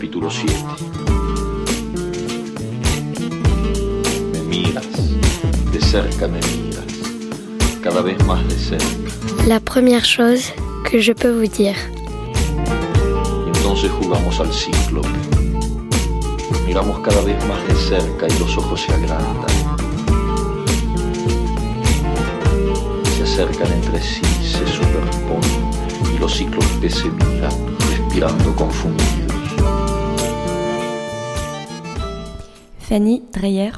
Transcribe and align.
Capítulo 0.00 0.30
7. 0.30 0.54
Me 4.32 4.40
miras, 4.48 4.86
de 5.70 5.78
cerca 5.78 6.26
me 6.26 6.40
miras, 6.40 6.86
cada 7.82 8.00
vez 8.00 8.16
más 8.24 8.42
de 8.48 8.56
cerca. 8.56 8.86
La 9.46 9.60
première 9.60 10.06
chose 10.06 10.54
que 10.90 11.02
je 11.02 11.12
peux 11.12 11.30
vous 11.30 11.50
dire. 11.54 11.76
Entonces 13.54 13.90
jugamos 13.90 14.40
al 14.40 14.50
ciclo. 14.50 15.02
Miramos 16.66 17.00
cada 17.00 17.20
vez 17.20 17.36
más 17.46 17.60
de 17.68 17.74
cerca 17.74 18.26
y 18.26 18.38
los 18.38 18.56
ojos 18.56 18.80
se 18.80 18.94
agrandan. 18.94 19.50
Se 23.18 23.22
acercan 23.22 23.70
entre 23.70 24.00
sí, 24.00 24.22
se 24.40 24.66
superponen 24.66 26.14
y 26.14 26.18
los 26.18 26.34
ciclos 26.34 26.64
se 26.88 27.10
miran, 27.10 27.52
respirando 27.90 28.56
confundidos. 28.56 29.19
Fanny 32.90 33.22
Dreyer. 33.32 33.70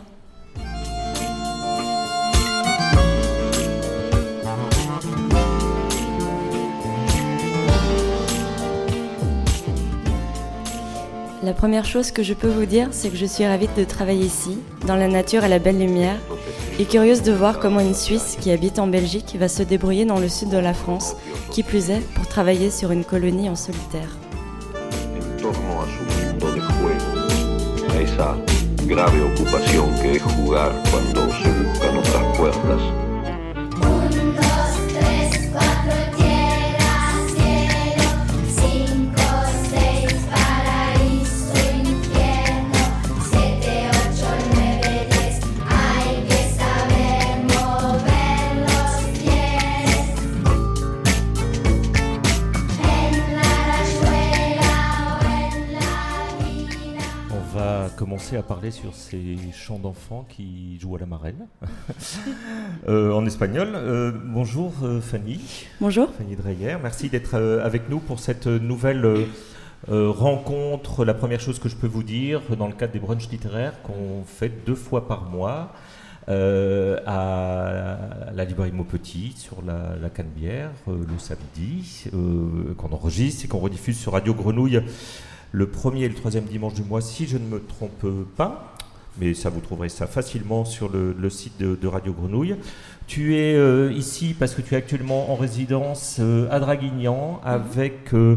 La 11.42 11.52
première 11.52 11.84
chose 11.84 12.10
que 12.10 12.22
je 12.22 12.32
peux 12.32 12.48
vous 12.48 12.64
dire, 12.64 12.88
c'est 12.92 13.10
que 13.10 13.16
je 13.18 13.26
suis 13.26 13.44
ravie 13.46 13.68
de 13.76 13.84
travailler 13.84 14.24
ici, 14.24 14.56
dans 14.86 14.96
la 14.96 15.08
nature 15.08 15.44
et 15.44 15.50
la 15.50 15.58
belle 15.58 15.78
lumière, 15.78 16.16
et 16.78 16.86
curieuse 16.86 17.20
de 17.20 17.32
voir 17.32 17.58
comment 17.58 17.80
une 17.80 17.92
Suisse 17.92 18.38
qui 18.40 18.50
habite 18.50 18.78
en 18.78 18.86
Belgique 18.86 19.36
va 19.38 19.48
se 19.48 19.62
débrouiller 19.62 20.06
dans 20.06 20.20
le 20.20 20.30
sud 20.30 20.48
de 20.48 20.56
la 20.56 20.72
France, 20.72 21.16
qui 21.50 21.62
plus 21.62 21.90
est, 21.90 22.00
pour 22.14 22.26
travailler 22.28 22.70
sur 22.70 22.92
une 22.92 23.04
colonie 23.04 23.50
en 23.50 23.56
solitaire. 23.56 24.08
grave 28.92 29.22
ocupación 29.22 29.94
que 30.02 30.12
es 30.12 30.22
jugar 30.22 30.70
cuando 30.90 31.32
se 31.32 31.50
buscan 31.50 31.96
otras 31.96 32.36
puertas. 32.36 33.11
À 58.36 58.42
parler 58.42 58.70
sur 58.70 58.94
ces 58.94 59.36
chants 59.52 59.78
d'enfants 59.78 60.26
qui 60.28 60.78
jouent 60.80 60.96
à 60.96 61.00
la 61.00 61.06
marelle 61.06 61.36
Euh, 62.88 63.12
en 63.12 63.24
espagnol. 63.26 63.68
Euh, 63.74 64.10
bonjour 64.24 64.72
euh, 64.82 65.00
Fanny, 65.00 65.40
Bonjour. 65.80 66.08
Fanny 66.18 66.34
Dreyer. 66.36 66.76
Merci 66.82 67.08
d'être 67.08 67.34
avec 67.62 67.88
nous 67.88 68.00
pour 68.00 68.18
cette 68.18 68.46
nouvelle 68.46 69.26
rencontre. 69.88 71.04
La 71.04 71.14
première 71.14 71.40
chose 71.40 71.58
que 71.58 71.68
je 71.68 71.76
peux 71.76 71.86
vous 71.86 72.02
dire 72.02 72.40
dans 72.58 72.66
le 72.66 72.72
cadre 72.72 72.92
des 72.92 72.98
brunchs 72.98 73.28
littéraires 73.30 73.80
qu'on 73.82 74.24
fait 74.26 74.50
deux 74.66 74.74
fois 74.74 75.06
par 75.06 75.24
mois. 75.24 75.72
euh, 76.28 76.98
à 77.04 77.98
la 78.32 78.44
librairie 78.44 78.70
Maupetit 78.72 79.34
sur 79.36 79.60
la, 79.66 79.96
la 80.00 80.08
Canebière 80.08 80.70
euh, 80.88 80.96
le 80.98 81.18
samedi, 81.18 82.04
euh, 82.14 82.74
qu'on 82.76 82.92
enregistre 82.92 83.44
et 83.44 83.48
qu'on 83.48 83.58
rediffuse 83.58 83.98
sur 83.98 84.12
Radio 84.12 84.32
Grenouille 84.34 84.80
le 85.52 85.66
premier 85.66 86.04
et 86.04 86.08
le 86.08 86.14
troisième 86.14 86.44
dimanche 86.44 86.74
du 86.74 86.82
mois, 86.82 87.00
si 87.00 87.26
je 87.26 87.36
ne 87.36 87.46
me 87.46 87.60
trompe 87.60 88.06
pas. 88.36 88.74
Mais 89.20 89.34
ça, 89.34 89.50
vous 89.50 89.60
trouverez 89.60 89.90
ça 89.90 90.06
facilement 90.06 90.64
sur 90.64 90.88
le, 90.90 91.30
site 91.30 91.58
de, 91.58 91.86
Radio 91.86 92.14
Grenouille. 92.14 92.56
Tu 93.06 93.36
es 93.36 93.54
euh, 93.54 93.92
ici 93.92 94.34
parce 94.38 94.54
que 94.54 94.62
tu 94.62 94.72
es 94.74 94.76
actuellement 94.78 95.30
en 95.30 95.34
résidence 95.34 96.16
euh, 96.20 96.48
à 96.50 96.60
Draguignan 96.60 97.40
avec 97.44 98.14
euh, 98.14 98.36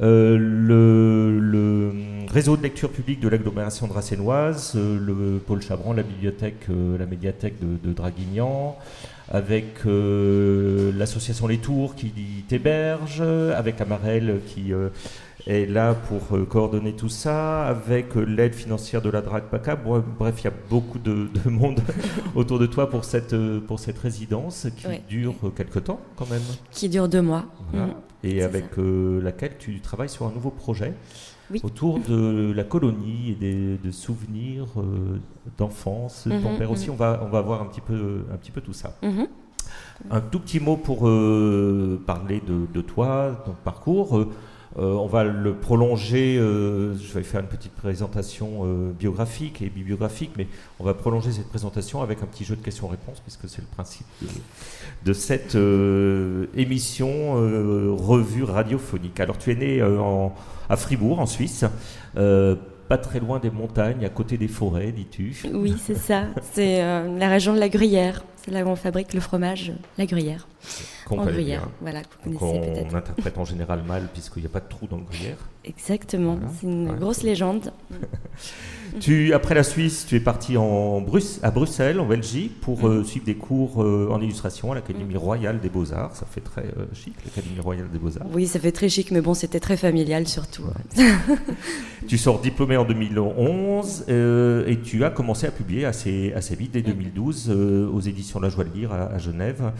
le, 0.00 1.92
réseau 2.30 2.58
de 2.58 2.62
lecture 2.62 2.90
publique 2.90 3.20
de 3.20 3.28
l'agglomération 3.28 3.86
dracénoise, 3.86 4.74
le 4.74 5.38
pôle 5.38 5.62
Chabran, 5.62 5.94
la 5.94 6.02
bibliothèque, 6.02 6.66
la 6.68 7.06
médiathèque 7.06 7.54
de, 7.60 7.88
de 7.88 7.94
Draguignan, 7.94 8.76
avec 9.30 9.84
l'association 9.84 11.46
Les 11.46 11.58
Tours 11.58 11.94
qui 11.94 12.12
t'héberge, 12.48 13.22
avec 13.22 13.80
Amarel 13.80 14.40
qui 14.46 14.72
est 15.46 15.66
là 15.66 15.94
pour 15.94 16.36
euh, 16.36 16.44
coordonner 16.44 16.92
tout 16.94 17.08
ça, 17.08 17.64
avec 17.66 18.16
euh, 18.16 18.22
l'aide 18.24 18.54
financière 18.54 19.02
de 19.02 19.10
la 19.10 19.20
DRAC 19.20 19.44
PACA. 19.50 19.76
Bref, 19.76 20.34
il 20.40 20.44
y 20.44 20.46
a 20.48 20.52
beaucoup 20.70 20.98
de, 20.98 21.28
de 21.44 21.50
monde 21.50 21.80
autour 22.34 22.58
de 22.58 22.66
toi 22.66 22.88
pour 22.88 23.04
cette, 23.04 23.32
euh, 23.32 23.60
pour 23.60 23.78
cette 23.80 23.98
résidence 23.98 24.68
qui 24.76 24.86
Ouais. 24.86 25.02
dure 25.08 25.34
euh, 25.44 25.50
quelque 25.50 25.78
temps 25.78 26.00
quand 26.16 26.28
même. 26.30 26.42
Qui 26.70 26.88
dure 26.88 27.08
deux 27.08 27.22
mois. 27.22 27.44
Voilà. 27.72 27.86
Mhm. 27.86 27.92
Et 28.24 28.42
avec 28.44 28.66
laquelle 28.76 29.56
tu 29.58 29.80
travailles 29.80 30.08
sur 30.08 30.26
un 30.26 30.30
nouveau 30.30 30.50
projet 30.50 30.94
Oui. 31.50 31.60
autour 31.64 31.98
de 31.98 32.52
la 32.54 32.62
colonie 32.62 33.30
et 33.30 33.34
des 33.34 33.78
de 33.78 33.90
souvenirs 33.90 34.66
d'enfance. 35.58 36.28
de 36.28 36.38
ton 36.40 36.52
Mhm, 36.52 36.58
père 36.58 36.70
aussi, 36.70 36.86
mhm. 36.86 36.92
on 36.94 36.96
va, 36.96 37.20
on 37.24 37.28
va 37.28 37.40
voir 37.40 37.60
un 37.62 37.64
petit 37.66 37.80
peu, 37.80 38.24
un 38.32 38.36
petit 38.36 38.52
peu 38.52 38.60
tout 38.60 38.72
ça. 38.72 38.96
Mhm. 39.02 39.26
Un 40.12 40.20
tout 40.20 40.38
petit 40.38 40.60
mot 40.60 40.76
pour 40.76 41.00
parler 42.06 42.40
de, 42.46 42.66
de 42.72 42.80
toi, 42.80 43.42
ton 43.44 43.54
parcours. 43.64 44.26
Euh, 44.78 44.94
on 44.94 45.06
va 45.06 45.24
le 45.24 45.54
prolonger, 45.54 46.38
euh, 46.38 46.96
je 46.96 47.12
vais 47.12 47.22
faire 47.22 47.40
une 47.40 47.46
petite 47.46 47.72
présentation 47.72 48.62
euh, 48.64 48.90
biographique 48.98 49.60
et 49.60 49.68
bibliographique, 49.68 50.30
mais 50.38 50.46
on 50.80 50.84
va 50.84 50.94
prolonger 50.94 51.30
cette 51.30 51.48
présentation 51.48 52.00
avec 52.00 52.22
un 52.22 52.26
petit 52.26 52.44
jeu 52.44 52.56
de 52.56 52.62
questions-réponses, 52.62 53.20
puisque 53.20 53.48
c'est 53.48 53.60
le 53.60 53.68
principe 53.68 54.06
de, 55.04 55.12
cette 55.12 55.56
émission 56.56 57.34
revue 57.96 58.44
radiophonique. 58.44 59.20
Alors 59.20 59.36
tu 59.36 59.50
es 59.50 59.54
né 59.54 59.82
à 60.68 60.76
Fribourg, 60.76 61.20
en 61.20 61.26
Suisse, 61.26 61.64
pas 62.14 62.98
très 62.98 63.20
loin 63.20 63.38
des 63.38 63.50
montagnes, 63.50 64.04
à 64.04 64.08
côté 64.08 64.38
des 64.38 64.48
forêts, 64.48 64.92
dis-tu? 64.92 65.34
Oui, 65.52 65.74
c'est 65.78 65.96
ça. 65.96 66.26
C'est 66.52 66.78
la 66.80 67.28
région 67.28 67.54
de 67.54 67.60
la 67.60 67.68
Gruyère. 67.68 68.24
C'est 68.44 68.50
là 68.50 68.64
où 68.64 68.68
on 68.68 68.76
fabrique 68.76 69.14
le 69.14 69.20
fromage, 69.20 69.72
la 69.98 70.06
Gruyère. 70.06 70.48
en 71.10 71.24
Gruyère. 71.24 71.68
Voilà, 71.80 72.02
que 72.02 72.28
vous 72.28 72.38
connaissez 72.38 72.84
on 72.90 72.94
interprète 72.96 73.38
en 73.38 73.44
général 73.44 73.82
mal 73.84 74.08
puisqu'il 74.12 74.40
n'y 74.40 74.46
a 74.46 74.48
pas 74.50 74.60
de 74.60 74.68
trou 74.68 74.86
dans 74.88 74.96
le 74.96 75.04
gruyère. 75.04 75.36
Exactement. 75.64 76.34
Voilà. 76.34 76.52
C'est 76.60 76.66
une 76.66 76.90
Ouais. 76.90 76.96
grosse 76.98 77.22
légende. 77.22 77.72
Tu, 79.00 79.32
après 79.32 79.54
la 79.54 79.62
Suisse, 79.62 80.04
tu 80.06 80.16
es 80.16 80.20
parti 80.20 80.56
en 80.56 81.00
Bruce- 81.00 81.40
à 81.42 81.50
Bruxelles, 81.50 81.98
en 81.98 82.06
Belgique, 82.06 82.60
pour 82.60 82.86
euh, 82.86 83.02
suivre 83.04 83.24
des 83.24 83.34
cours 83.34 83.82
euh, 83.82 84.08
en 84.10 84.20
illustration 84.20 84.70
à 84.72 84.74
l'Académie 84.74 85.16
royale 85.16 85.60
des 85.60 85.68
beaux-arts. 85.70 86.14
Ça 86.14 86.26
fait 86.30 86.40
très 86.42 86.62
euh, 86.62 86.84
chic, 86.92 87.14
l'Académie 87.24 87.60
royale 87.60 87.88
des 87.90 87.98
beaux-arts. 87.98 88.26
Oui, 88.32 88.46
ça 88.46 88.58
fait 88.60 88.72
très 88.72 88.88
chic, 88.88 89.10
mais 89.10 89.20
bon, 89.20 89.34
c'était 89.34 89.60
très 89.60 89.76
familial 89.76 90.26
surtout. 90.28 90.64
Tu 92.08 92.18
sors 92.18 92.40
diplômé 92.40 92.76
en 92.76 92.84
2011 92.84 94.06
euh, 94.08 94.66
et 94.66 94.80
tu 94.80 95.04
as 95.04 95.10
commencé 95.10 95.46
à 95.46 95.52
publier 95.52 95.84
assez, 95.84 96.32
assez 96.34 96.56
vite, 96.56 96.72
dès 96.72 96.82
2012, 96.82 97.46
euh, 97.48 97.88
aux 97.88 98.00
éditions 98.00 98.40
La 98.40 98.48
Joie 98.48 98.64
de 98.64 98.74
Lire 98.76 98.92
à, 98.92 99.04
à 99.14 99.18
Genève. 99.18 99.72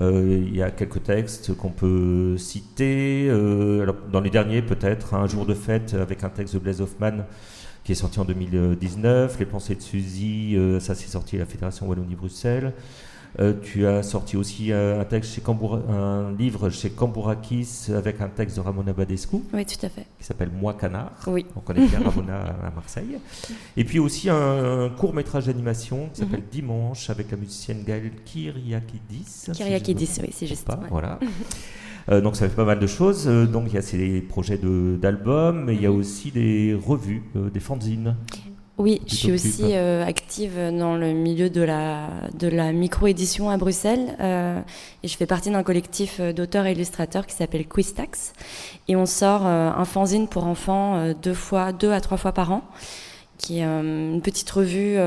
Euh, 0.00 0.42
Il 0.46 0.56
y 0.56 0.62
a 0.62 0.70
quelques 0.70 1.02
textes 1.02 1.54
qu'on 1.54 1.68
peut 1.70 2.36
citer. 2.38 3.28
alors, 3.30 3.96
dans 4.10 4.20
les 4.20 4.30
derniers, 4.30 4.62
peut-être, 4.62 5.12
Un 5.14 5.26
jour 5.26 5.44
de 5.44 5.52
fête 5.54 5.94
avec 5.94 6.24
un 6.24 6.30
texte 6.30 6.54
de 6.54 6.58
Blaise 6.60 6.80
Hoffman 6.80 7.24
qui 7.86 7.92
est 7.92 7.94
sorti 7.94 8.18
en 8.18 8.24
2019. 8.24 9.38
Les 9.38 9.46
pensées 9.46 9.76
de 9.76 9.80
Suzy, 9.80 10.56
euh, 10.56 10.80
ça 10.80 10.96
c'est 10.96 11.06
sorti 11.06 11.36
à 11.36 11.38
la 11.38 11.46
Fédération 11.46 11.86
Wallonie-Bruxelles. 11.86 12.72
Euh, 13.38 13.52
tu 13.62 13.86
as 13.86 14.02
sorti 14.02 14.36
aussi 14.36 14.72
euh, 14.72 15.00
un 15.00 15.04
texte 15.04 15.34
chez 15.34 15.40
Camboura- 15.40 15.82
un 15.88 16.32
livre 16.32 16.68
chez 16.70 16.90
Cambourakis 16.90 17.92
avec 17.94 18.20
un 18.22 18.28
texte 18.28 18.56
de 18.56 18.62
Ramona 18.62 18.92
Badescu 18.92 19.36
Oui, 19.52 19.64
tout 19.64 19.86
à 19.86 19.88
fait. 19.88 20.06
qui 20.18 20.24
s'appelle 20.24 20.50
Moi 20.50 20.74
Canard. 20.74 21.12
Oui. 21.28 21.46
On 21.54 21.60
connaît 21.60 21.86
bien 21.86 22.00
Ramona 22.02 22.38
à 22.64 22.70
Marseille. 22.74 23.18
Et 23.76 23.84
puis 23.84 24.00
aussi 24.00 24.30
un, 24.30 24.88
court 24.98 25.14
métrage 25.14 25.46
d'animation 25.46 26.08
qui 26.12 26.20
s'appelle 26.20 26.42
Dimanche 26.50 27.08
avec 27.10 27.30
la 27.30 27.36
musicienne 27.36 27.84
Gaëlle 27.84 28.10
Kyriakidis. 28.24 29.24
si 29.26 29.52
Kyriakidis, 29.52 30.18
me 30.18 30.24
oui, 30.26 30.30
c'est 30.32 30.46
juste. 30.48 30.68
ouais. 30.68 30.88
Voilà. 30.90 31.20
Euh, 32.08 32.20
donc 32.20 32.36
ça 32.36 32.48
fait 32.48 32.54
pas 32.54 32.64
mal 32.64 32.78
de 32.78 32.86
choses. 32.86 33.26
Euh, 33.26 33.46
donc 33.46 33.64
il 33.66 33.74
y 33.74 33.78
a 33.78 33.82
ces 33.82 34.20
projets 34.20 34.58
d'albums, 34.62 35.64
mais 35.64 35.74
il 35.74 35.82
y 35.82 35.86
a 35.86 35.92
aussi 35.92 36.30
des 36.30 36.78
revues, 36.80 37.22
euh, 37.36 37.50
des 37.50 37.60
fanzines. 37.60 38.16
Oui, 38.78 39.00
je 39.06 39.14
suis 39.14 39.32
aussi 39.32 39.62
euh, 39.72 40.04
active 40.04 40.52
dans 40.78 40.96
le 40.96 41.14
milieu 41.14 41.48
de 41.48 41.62
la, 41.62 42.08
de 42.38 42.46
la 42.46 42.72
micro-édition 42.72 43.48
à 43.48 43.56
Bruxelles. 43.56 44.14
euh, 44.20 44.60
et 45.02 45.08
je 45.08 45.16
fais 45.16 45.24
partie 45.24 45.50
d'un 45.50 45.62
collectif 45.62 46.20
d'auteurs 46.20 46.66
et 46.66 46.72
illustrateurs 46.72 47.26
qui 47.26 47.34
s'appelle 47.34 47.66
Quistax. 47.66 48.34
Et 48.86 48.94
on 48.94 49.06
sort 49.06 49.46
euh, 49.46 49.70
un 49.70 49.84
fanzine 49.86 50.28
pour 50.28 50.46
enfants 50.46 51.12
deux, 51.22 51.32
fois, 51.32 51.72
deux 51.72 51.90
à 51.90 52.02
trois 52.02 52.18
fois 52.18 52.32
par 52.32 52.52
an, 52.52 52.62
qui 53.38 53.60
est 53.60 53.64
une 53.64 54.20
petite 54.22 54.50
revue 54.50 54.98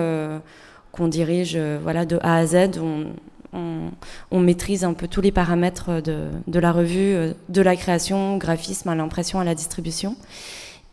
qu'on 0.92 1.08
dirige 1.08 1.56
voilà, 1.84 2.08
de 2.08 2.18
A 2.24 2.38
à 2.38 2.46
Z. 2.48 2.80
On, 2.82 3.06
on, 3.54 4.40
maîtrise 4.40 4.84
un 4.84 4.94
peu 4.94 5.08
tous 5.08 5.22
les 5.22 5.32
paramètres 5.32 6.02
de, 6.02 6.60
la 6.60 6.72
revue, 6.72 7.14
euh, 7.14 7.34
de 7.50 7.62
la 7.62 7.76
création, 7.76 8.36
au 8.36 8.38
graphisme, 8.38 8.90
à 8.90 8.96
l'impression, 8.96 9.40
à 9.40 9.44
la 9.44 9.56
distribution. 9.56 10.16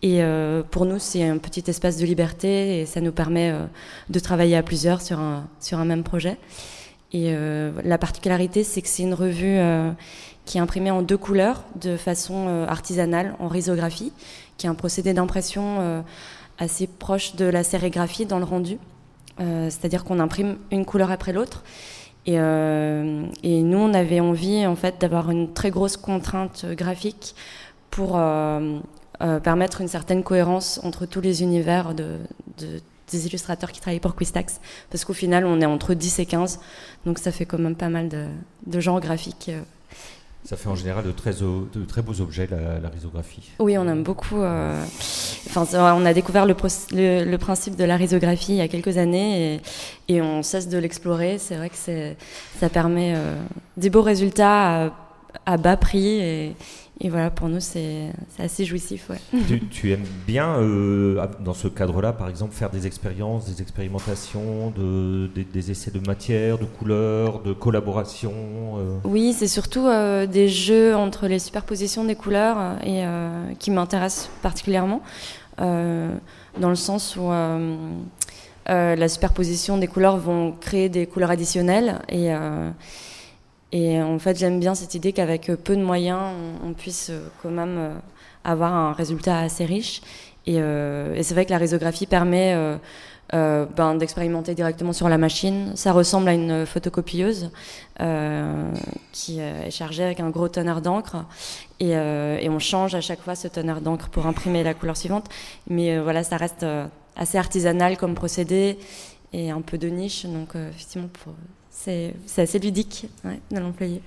Et 0.03 0.23
euh, 0.23 0.63
pour 0.63 0.85
nous, 0.85 0.99
c'est 0.99 1.27
un 1.27 1.39
petit 1.39 1.65
espace 1.69 1.97
de 1.97 2.05
liberté 2.05 2.81
et 2.81 2.87
ça 2.87 3.01
nous 3.01 3.13
permet 3.13 3.51
euh, 3.51 3.65
de 4.11 4.19
travailler 4.19 4.57
à 4.57 4.63
plusieurs 4.63 5.01
sur 5.01 5.19
un, 5.19 5.85
même 5.85 6.03
projet. 6.03 6.37
Et 7.13 7.33
la 7.85 7.97
particularité, 7.97 8.63
c'est 8.63 8.83
que 8.83 8.89
c'est 8.89 9.05
une 9.05 9.15
revue 9.15 9.59
qui 10.45 10.59
est 10.59 10.61
imprimée 10.61 10.91
en 10.91 11.01
deux 11.01 11.17
couleurs 11.17 11.63
de 11.81 11.97
façon 11.97 12.67
artisanale, 12.69 13.35
en 13.39 13.49
risographie, 13.49 14.13
qui 14.59 14.67
est 14.67 14.69
un 14.69 14.75
procédé 14.75 15.15
d'impression 15.15 16.05
assez 16.59 16.87
proche 16.87 17.35
de 17.37 17.47
la 17.47 17.63
sérigraphie 17.63 18.27
dans 18.27 18.39
le 18.39 18.45
rendu. 18.45 18.77
C'est-à-dire 19.39 20.05
qu'on 20.05 20.19
imprime 20.19 20.59
une 20.71 20.85
couleur 20.85 21.11
après 21.11 21.33
l'autre. 21.33 21.63
Et, 22.27 22.39
euh, 22.41 23.25
et 23.43 23.63
nous, 23.63 23.79
on 23.79 23.95
avait 23.95 24.21
envie 24.21 24.67
en 24.67 24.75
fait 24.77 24.97
d'avoir 25.01 25.31
une 25.31 25.53
très 25.53 25.71
grosse 25.71 25.97
contrainte 25.97 26.67
graphique 26.73 27.35
pour 27.91 28.17
euh, 28.19 28.79
euh, 29.23 29.39
permettre 29.41 29.81
une 29.81 29.89
certaine 29.89 30.23
cohérence 30.25 30.81
entre 30.83 31.07
tous 31.07 31.21
les 31.21 31.43
univers 31.43 31.95
de, 31.95 32.19
de- 32.59 32.81
des 33.13 33.27
illustrateurs 33.29 33.71
qui 33.71 33.81
travaillent 33.81 34.01
pour 34.01 34.17
Quistax. 34.17 34.61
Parce 34.91 35.05
qu'au 35.05 35.13
final, 35.13 35.47
on 35.47 35.61
est 35.61 35.67
entre 35.67 35.95
10 35.95 36.19
et 36.19 36.27
15, 36.27 36.59
donc 37.07 37.21
ça 37.21 37.31
fait 37.31 37.47
quand 37.47 37.59
même 37.59 37.77
pas 37.77 37.89
mal 37.89 38.09
de, 38.09 38.25
de 38.67 38.81
genres 38.81 39.01
graphiques. 39.01 39.53
Ça 40.47 40.57
fait 40.57 40.69
en 40.69 40.77
général 40.77 41.05
de 41.05 41.11
très, 41.11 42.03
beaux 42.03 42.21
objets, 42.21 42.47
la, 42.49 42.79
la. 42.79 42.91
Oui, 43.59 43.77
on 43.77 43.89
aime 43.89 44.05
beaucoup. 44.05 44.41
euh, 44.41 44.85
on 45.57 46.07
a 46.07 46.15
découvert 46.15 46.47
le, 46.47 46.55
principe 46.55 47.75
de 47.75 47.85
la 47.85 47.97
risographie 47.97 48.53
il 48.53 48.59
y 48.59 48.61
a 48.61 48.69
quelques 48.69 48.97
années 48.97 49.61
et, 50.09 50.23
on 50.23 50.45
cesse 50.45 50.69
de 50.69 50.79
l'explorer. 50.79 51.39
C'est 51.39 51.57
vrai 51.57 51.69
que 51.69 52.15
ça 52.61 52.69
permet 52.69 53.15
euh, 53.17 53.35
des 53.77 53.91
beaux 53.91 54.03
résultats 54.03 54.93
à, 55.47 55.57
bas 55.57 55.77
prix 55.77 56.55
et 56.99 57.11
voilà, 57.11 57.31
pour 57.31 57.49
nous, 57.49 57.61
c'est 57.61 58.11
assez 58.39 58.65
jouissif. 58.65 59.11
Ouais. 59.11 59.19
tu, 59.47 59.61
tu 59.69 59.93
aimes 59.93 60.07
bien, 60.27 60.57
euh, 60.57 61.27
dans 61.41 61.53
ce 61.53 61.69
cadre-là, 61.69 62.15
par 62.15 62.31
exemple, 62.31 62.55
faire 62.55 62.71
des 62.71 62.87
expériences, 62.87 63.45
des 63.47 63.61
expérimentations, 63.61 64.71
de, 64.71 65.29
des, 65.35 65.45
des 65.45 65.71
essais 65.71 65.91
de 65.91 66.01
matière, 66.07 66.57
de 66.57 66.65
couleurs, 66.65 67.43
de 67.43 67.53
collaboration 67.53 68.33
euh, 68.79 68.99
Oui, 69.05 69.35
c'est 69.35 69.47
surtout 69.47 69.87
euh, 69.87 70.27
des 70.27 70.49
jeux 70.49 70.97
entre 70.97 71.27
les 71.27 71.39
superpositions 71.39 72.05
des 72.05 72.15
couleurs 72.15 72.79
et 72.83 73.05
qui 73.59 73.71
m'intéressent 73.71 74.31
particulièrement, 74.41 75.03
dans 75.59 76.71
le 76.71 76.75
sens 76.75 77.17
où 77.17 77.31
la 78.67 79.09
superposition 79.09 79.77
des 79.77 79.87
couleurs 79.87 80.17
vont 80.17 80.53
créer 80.53 80.89
des 80.89 81.07
couleurs 81.07 81.31
additionnelles 81.31 82.01
et 82.09 82.33
et 83.77 84.01
en 84.01 84.19
fait 84.19 84.37
j'aime 84.39 84.59
bien 84.59 84.75
cette 84.75 84.95
idée 84.95 85.13
qu'avec 85.13 85.43
euh, 85.51 85.57
peu 85.57 85.77
de 85.77 85.83
moyens 85.83 86.23
on, 86.65 86.73
puisse 86.73 87.09
euh, 87.11 87.29
quand 87.43 87.51
même 87.51 87.77
euh, 87.79 87.95
avoir 88.45 88.73
un 88.73 88.93
résultat 88.93 89.41
assez 89.41 89.65
riche 89.67 90.01
et, 90.47 90.61
euh, 90.61 91.21
c'est 91.23 91.35
vrai 91.35 91.45
que 91.45 91.51
la 91.51 91.59
risographie 91.59 92.07
permet 92.07 92.55
euh, 92.55 92.77
euh, 93.35 93.67
ben, 93.77 93.97
d'expérimenter 93.97 94.55
directement 94.55 94.93
sur 94.93 95.09
la 95.09 95.19
machine. 95.19 95.73
Ça 95.75 95.91
ressemble 95.93 96.29
à 96.29 96.35
une 96.35 96.65
photocopieuse 96.65 97.51
euh, 98.01 98.71
qui 99.11 99.41
euh, 99.41 99.65
est 99.67 99.73
chargée 99.73 100.05
avec 100.05 100.21
un 100.21 100.31
gros 100.31 100.49
tonnerre 100.49 100.81
d'encre 100.81 101.17
et, 101.81 101.97
euh, 101.97 102.39
on 102.49 102.61
change 102.61 102.95
à 102.95 103.01
chaque 103.01 103.21
fois 103.21 103.35
ce 103.35 103.49
tonnerre 103.49 103.81
d'encre 103.81 104.09
pour 104.11 104.27
imprimer 104.27 104.63
la 104.63 104.75
couleur 104.75 104.97
suivante. 104.97 105.27
Mais 105.69 105.97
euh, 105.97 106.03
voilà, 106.05 106.23
ça 106.23 106.37
reste 106.37 106.63
euh, 106.63 106.87
assez 107.17 107.37
artisanal 107.39 107.97
comme 107.97 108.15
procédé 108.15 108.79
et 109.33 109.51
un 109.51 109.61
peu 109.61 109.77
de 109.77 109.89
niche, 109.89 110.25
donc 110.25 110.55
euh, 110.55 110.71
effectivement 110.71 111.09
pour- 111.25 111.35
c'est 112.27 112.43
assez 112.43 112.59
ludique 112.59 113.07
ouais, 113.25 113.41
de 113.51 113.59
l'employer. 113.59 114.03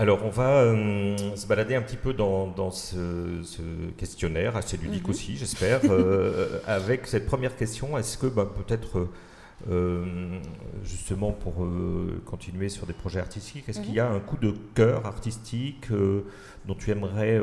Alors, 0.00 0.24
on 0.24 0.30
va 0.30 0.58
euh, 0.62 1.16
se 1.34 1.46
balader 1.46 1.74
un 1.74 1.82
petit 1.82 1.96
peu 1.96 2.12
dans, 2.14 2.46
dans 2.46 2.70
ce, 2.70 3.42
ce 3.42 3.62
questionnaire, 3.96 4.56
assez 4.56 4.76
ludique 4.76 5.04
Mhm. 5.04 5.10
aussi, 5.10 5.36
j'espère, 5.36 5.80
euh, 5.90 6.60
avec 6.66 7.06
cette 7.08 7.26
première 7.26 7.56
question. 7.56 7.98
Est-ce 7.98 8.16
que 8.16 8.28
bah, 8.28 8.48
peut-être, 8.54 9.08
euh, 9.68 10.38
justement, 10.84 11.32
pour 11.32 11.66
continuer 12.26 12.68
sur 12.68 12.86
des 12.86 12.92
projets 12.92 13.18
artistiques, 13.18 13.68
est-ce 13.68 13.80
qu'il 13.80 13.94
y 13.94 14.00
a 14.00 14.08
un 14.08 14.20
coup 14.20 14.36
de 14.36 14.54
cœur 14.74 15.04
artistique 15.04 15.88
dont 16.66 16.74
tu 16.76 16.92
aimerais 16.92 17.40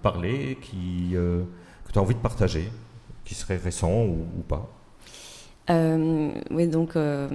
parler, 0.00 0.58
qui, 0.62 1.10
que 1.14 1.92
tu 1.92 1.98
as 1.98 2.02
envie 2.02 2.14
de 2.14 2.20
partager, 2.20 2.70
qui 3.24 3.34
serait 3.34 3.56
récent 3.56 4.04
ou, 4.04 4.26
ou 4.38 4.42
pas? 4.46 4.70
Oui, 6.50 6.66
donc 6.68 6.96
euh, 6.96 7.28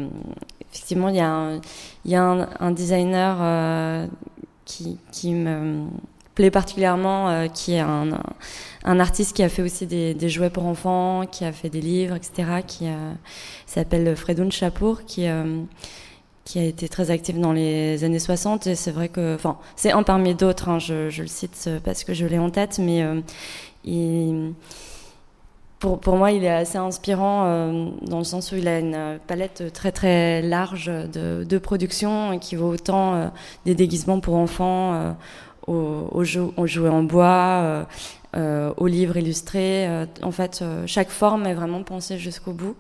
effectivement, 0.71 1.09
il 1.09 1.15
y 1.15 2.15
a 2.15 2.21
un, 2.59 2.71
designer 2.71 3.37
euh, 3.41 4.07
qui, 4.65 5.33
me 5.33 5.87
plaît 6.35 6.51
particulièrement, 6.51 7.29
euh, 7.29 7.47
qui 7.47 7.73
est 7.73 7.79
un, 7.79 8.11
artiste 8.83 9.35
qui 9.35 9.43
a 9.43 9.49
fait 9.49 9.61
aussi 9.61 9.87
des, 9.87 10.29
jouets 10.29 10.49
pour 10.49 10.65
enfants, 10.65 11.25
qui 11.31 11.45
a 11.45 11.51
fait 11.51 11.69
des 11.69 11.81
livres, 11.81 12.15
etc., 12.15 12.61
qui 12.67 12.87
euh, 12.87 13.13
s'appelle 13.65 14.15
Fredoun 14.15 14.51
Chapour, 14.51 15.05
qui, 15.05 15.27
euh, 15.27 15.61
a 16.55 16.59
été 16.59 16.87
très 16.89 17.09
actif 17.09 17.39
dans 17.39 17.53
les 17.53 18.03
années 18.03 18.19
60. 18.19 18.67
Et 18.67 18.75
c'est 18.75 18.91
vrai 18.91 19.09
que, 19.09 19.33
enfin, 19.33 19.57
c'est 19.75 19.91
un 19.91 20.03
parmi 20.03 20.35
d'autres, 20.35 20.69
hein, 20.69 20.77
je, 20.77 21.09
je 21.09 21.23
le 21.23 21.27
cite 21.27 21.69
parce 21.83 22.03
que 22.03 22.13
je 22.13 22.25
l'ai 22.25 22.37
en 22.37 22.49
tête, 22.49 22.79
mais 22.79 23.01
euh, 23.01 23.21
il 23.85 24.53
pour, 25.85 26.17
moi, 26.17 26.31
il 26.31 26.43
est 26.43 26.49
assez 26.49 26.77
inspirant 26.77 27.43
euh, 27.45 27.89
dans 28.01 28.17
le 28.17 28.23
sens 28.23 28.51
où 28.51 28.55
il 28.55 28.67
a 28.67 28.79
une 28.79 29.19
palette 29.27 29.71
très 29.73 29.91
très 29.91 30.41
large 30.41 30.87
de, 30.87 31.43
de 31.43 31.57
production 31.57 32.37
qui 32.39 32.55
vaut 32.55 32.69
autant 32.69 33.13
euh, 33.13 33.27
des 33.65 33.75
déguisements 33.75 34.19
pour 34.19 34.35
enfants 34.35 34.93
euh, 34.93 35.11
aux, 35.67 36.09
aux, 36.11 36.23
jou- 36.23 36.53
aux 36.57 36.67
jouets 36.67 36.89
en 36.89 37.03
bois, 37.03 37.85
aux 38.35 38.87
livres 38.87 39.17
illustrés. 39.17 39.87
En 40.21 40.31
fait, 40.31 40.63
chaque 40.85 41.09
forme 41.09 41.45
est 41.47 41.53
vraiment 41.53 41.83
pensée 41.83 42.17
jusqu'au 42.17 42.51
bout, 42.51 42.75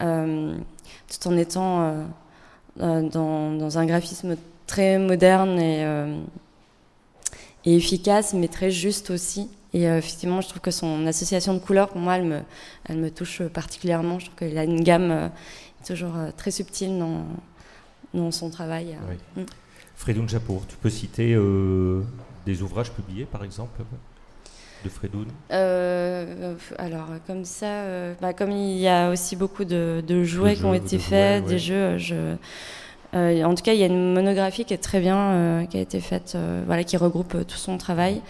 tout 0.00 1.28
en 1.28 1.36
étant 1.36 1.94
dans, 2.76 3.52
dans 3.52 3.78
un 3.78 3.86
graphisme 3.86 4.36
très 4.66 4.98
moderne 4.98 5.58
et, 5.60 5.86
et 7.64 7.76
efficace, 7.76 8.34
mais 8.34 8.48
très 8.48 8.70
juste 8.70 9.10
aussi. 9.10 9.48
Et 9.74 9.88
euh, 9.88 9.98
effectivement, 9.98 10.40
je 10.40 10.48
trouve 10.48 10.60
que 10.60 10.70
son 10.70 11.06
association 11.06 11.54
de 11.54 11.58
couleurs, 11.58 11.88
pour 11.88 12.00
moi, 12.00 12.16
elle 12.16 12.24
me, 12.24 12.40
elle 12.86 12.98
me 12.98 13.10
touche 13.10 13.42
particulièrement. 13.42 14.18
Je 14.18 14.26
trouve 14.26 14.48
qu'il 14.48 14.58
a 14.58 14.64
une 14.64 14.82
gamme 14.82 15.10
euh, 15.10 15.28
toujours 15.86 16.16
euh, 16.16 16.30
très 16.36 16.50
subtile 16.50 16.98
dans, 16.98 17.24
dans 18.14 18.30
son 18.30 18.50
travail. 18.50 18.96
Oui. 19.08 19.42
Mm. 19.42 19.46
Fredoun 19.94 20.28
Chapour, 20.28 20.62
tu 20.68 20.76
peux 20.76 20.90
citer 20.90 21.34
euh, 21.34 22.02
des 22.46 22.62
ouvrages 22.62 22.92
publiés, 22.92 23.24
par 23.24 23.44
exemple, 23.44 23.82
de 24.84 24.88
Fredoun 24.88 25.26
Euh, 25.50 26.54
alors, 26.78 27.08
comme 27.26 27.44
ça, 27.44 27.66
euh, 27.66 28.14
bah, 28.20 28.32
comme 28.32 28.52
il 28.52 28.78
y 28.78 28.88
a 28.88 29.10
aussi 29.10 29.34
beaucoup 29.34 29.64
de, 29.64 30.02
de 30.06 30.22
jouets 30.22 30.54
De 30.54 30.60
qui 30.60 30.64
ont 30.64 30.74
été 30.74 30.98
faits, 30.98 31.44
des 31.46 31.58
jeux, 31.58 31.98
je. 31.98 32.36
Euh, 33.14 33.42
en 33.42 33.54
tout 33.54 33.62
cas, 33.62 33.72
il 33.72 33.80
y 33.80 33.82
a 33.82 33.86
une 33.86 34.12
monographie 34.12 34.64
qui 34.64 34.74
est 34.74 34.78
très 34.78 35.00
bien, 35.00 35.16
euh, 35.16 35.64
qui 35.64 35.78
a 35.78 35.80
été 35.80 36.00
faite, 36.00 36.34
euh, 36.34 36.62
voilà, 36.66 36.84
qui 36.84 36.96
regroupe 36.96 37.36
tout 37.46 37.56
son 37.56 37.78
travail. 37.78 38.20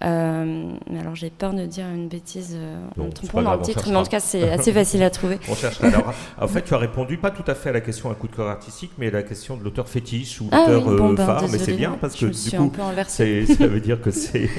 Mais 0.00 0.98
alors, 1.00 1.14
j'ai 1.14 1.30
peur 1.30 1.54
de 1.54 1.64
dire 1.64 1.86
une 1.86 2.08
bêtise 2.08 2.58
en 2.98 3.04
me 3.04 3.10
trompant 3.10 3.40
dans 3.40 3.54
le 3.54 3.62
titre, 3.62 3.78
cherchera. 3.78 3.92
mais 3.92 3.96
en 3.96 4.02
tout 4.02 4.10
cas, 4.10 4.20
c'est 4.20 4.50
assez 4.50 4.70
facile 4.74 5.02
à 5.02 5.08
trouver. 5.08 5.38
On 5.48 5.54
cherche 5.54 5.82
alors. 5.82 6.12
En 6.38 6.46
fait, 6.46 6.60
tu 6.60 6.74
as 6.74 6.78
répondu 6.78 7.16
pas 7.16 7.30
tout 7.30 7.44
à 7.50 7.54
fait 7.54 7.70
à 7.70 7.72
la 7.72 7.80
question 7.80 8.10
un 8.10 8.14
coup 8.14 8.28
de 8.28 8.36
cœur 8.36 8.48
artistique, 8.48 8.90
mais 8.98 9.06
à 9.06 9.12
la 9.12 9.22
question 9.22 9.56
de 9.56 9.64
l'auteur 9.64 9.88
fétiche 9.88 10.42
ou 10.42 10.48
Ah 10.52 10.66
oui, 10.68 10.74
l'auteur 10.74 10.96
bon, 10.98 11.12
ben, 11.14 11.24
phare. 11.24 11.48
Mais 11.50 11.56
c'est 11.56 11.72
bien 11.72 11.96
parce 11.98 12.16
que 12.16 12.26
du 12.26 12.34
suis 12.34 12.54
coup, 12.54 12.70
ça 13.06 13.24
veut 13.66 13.80
dire 13.80 13.98
que 14.02 14.10
c'est 14.10 14.50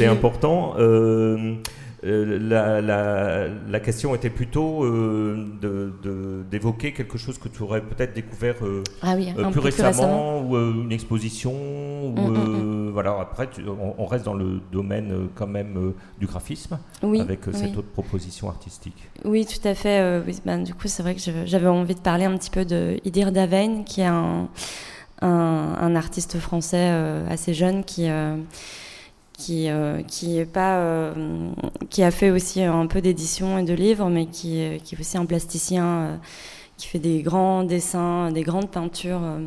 important. 0.06 0.74
Euh, 2.02 2.38
la, 2.40 2.80
la, 2.80 3.46
la 3.68 3.80
question 3.80 4.14
était 4.14 4.30
plutôt 4.30 4.84
euh, 4.84 6.42
d'évoquer 6.50 6.92
quelque 6.92 7.18
chose 7.18 7.36
que 7.38 7.48
tu 7.48 7.62
aurais 7.62 7.82
peut-être 7.82 8.14
découvert 8.14 8.54
euh, 8.62 8.82
Ah 9.02 9.14
oui, 9.16 9.28
plus 9.50 9.60
récemment, 9.60 10.40
ou 10.40 10.56
une 10.56 10.92
exposition 10.92 11.52
ou 11.52 12.10
Mm, 12.10 12.30
mm, 12.30 12.36
euh, 12.36 12.90
voilà. 12.92 13.18
Après 13.20 13.48
tu- 13.50 13.62
on, 13.68 13.94
on 13.98 14.06
reste 14.06 14.24
dans 14.24 14.32
le 14.34 14.60
domaine 14.72 15.28
quand 15.34 15.46
même 15.46 15.92
du 16.18 16.26
graphisme 16.26 16.78
Oui, 17.02 17.20
avec 17.20 17.40
cette 17.52 17.76
autre 17.76 17.88
proposition 17.92 18.48
artistique. 18.48 19.08
Oui, 19.26 19.44
tout 19.46 19.68
à 19.68 19.74
fait. 19.74 20.22
oui, 20.26 20.38
ben, 20.46 20.62
du 20.64 20.72
coup, 20.72 20.88
c'est 20.88 21.02
vrai 21.02 21.14
que 21.14 21.20
j'avais 21.44 21.66
envie 21.68 21.94
de 21.94 22.00
parler 22.00 22.24
un 22.24 22.36
petit 22.38 22.50
peu 22.50 22.64
de 22.64 22.98
Idir 23.04 23.30
qui 23.84 24.00
est 24.00 24.06
un, 24.06 24.48
un, 25.20 25.28
un 25.28 25.94
artiste 25.96 26.38
français 26.38 26.90
assez 27.28 27.52
jeune 27.52 27.84
qui 27.84 28.08
qui 29.40 29.68
euh, 29.68 30.02
pas 30.52 30.78
euh, 30.78 31.50
qui 31.90 32.02
a 32.02 32.10
fait 32.10 32.30
aussi 32.30 32.62
un 32.62 32.86
peu 32.86 33.00
d'édition 33.00 33.58
et 33.58 33.62
de 33.64 33.74
livres, 33.74 34.08
mais 34.08 34.26
qui 34.26 34.78
qui 34.84 34.94
est 34.94 35.00
aussi 35.00 35.16
un 35.18 35.26
plasticien 35.26 35.84
euh, 35.86 36.16
qui 36.76 36.86
fait 36.88 36.98
des 36.98 37.22
grands 37.22 37.64
dessins, 37.64 38.30
des 38.32 38.42
grandes 38.42 38.70
peintures. 38.70 39.22
euh, 39.22 39.40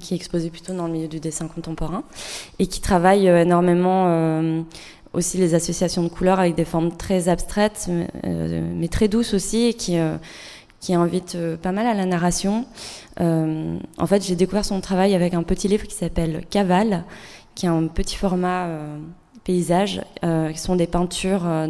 qui 0.00 0.12
est 0.12 0.16
exposé 0.16 0.50
plutôt 0.50 0.74
dans 0.74 0.86
le 0.86 0.92
milieu 0.92 1.08
du 1.08 1.18
dessin 1.18 1.48
contemporain 1.48 2.02
et 2.58 2.66
qui 2.66 2.82
travaille 2.82 3.26
euh, 3.28 3.40
énormément 3.42 4.04
euh, 4.08 4.60
aussi 5.12 5.38
les 5.38 5.54
associations 5.54 6.02
de 6.02 6.08
couleurs 6.08 6.40
avec 6.40 6.54
des 6.54 6.64
formes 6.64 6.94
très 6.96 7.28
abstraites, 7.28 7.88
mais, 7.88 8.08
euh, 8.26 8.86
très 8.90 9.08
douces 9.08 9.34
aussi, 9.34 9.66
et 9.68 9.74
qui, 9.74 9.98
euh, 9.98 10.16
qui 10.80 10.94
invitent 10.94 11.34
euh, 11.36 11.56
pas 11.56 11.72
mal 11.72 11.86
à 11.86 11.94
la 11.94 12.04
narration. 12.04 12.66
Euh, 13.20 13.78
en 13.96 14.06
fait, 14.06 14.24
j'ai 14.24 14.36
découvert 14.36 14.64
son 14.64 14.80
travail 14.80 15.14
avec 15.14 15.34
un 15.34 15.42
petit 15.42 15.68
livre 15.68 15.86
qui 15.86 15.94
s'appelle 15.94 16.44
Cavale, 16.50 17.04
qui 17.58 17.66
est 17.66 17.70
un 17.70 17.88
petit 17.88 18.14
format 18.14 18.66
euh, 18.66 18.98
paysages, 19.42 20.00
euh, 20.24 20.52
qui 20.52 20.60
sont 20.60 20.76
des 20.76 20.86
peintures 20.86 21.42
euh, 21.44 21.66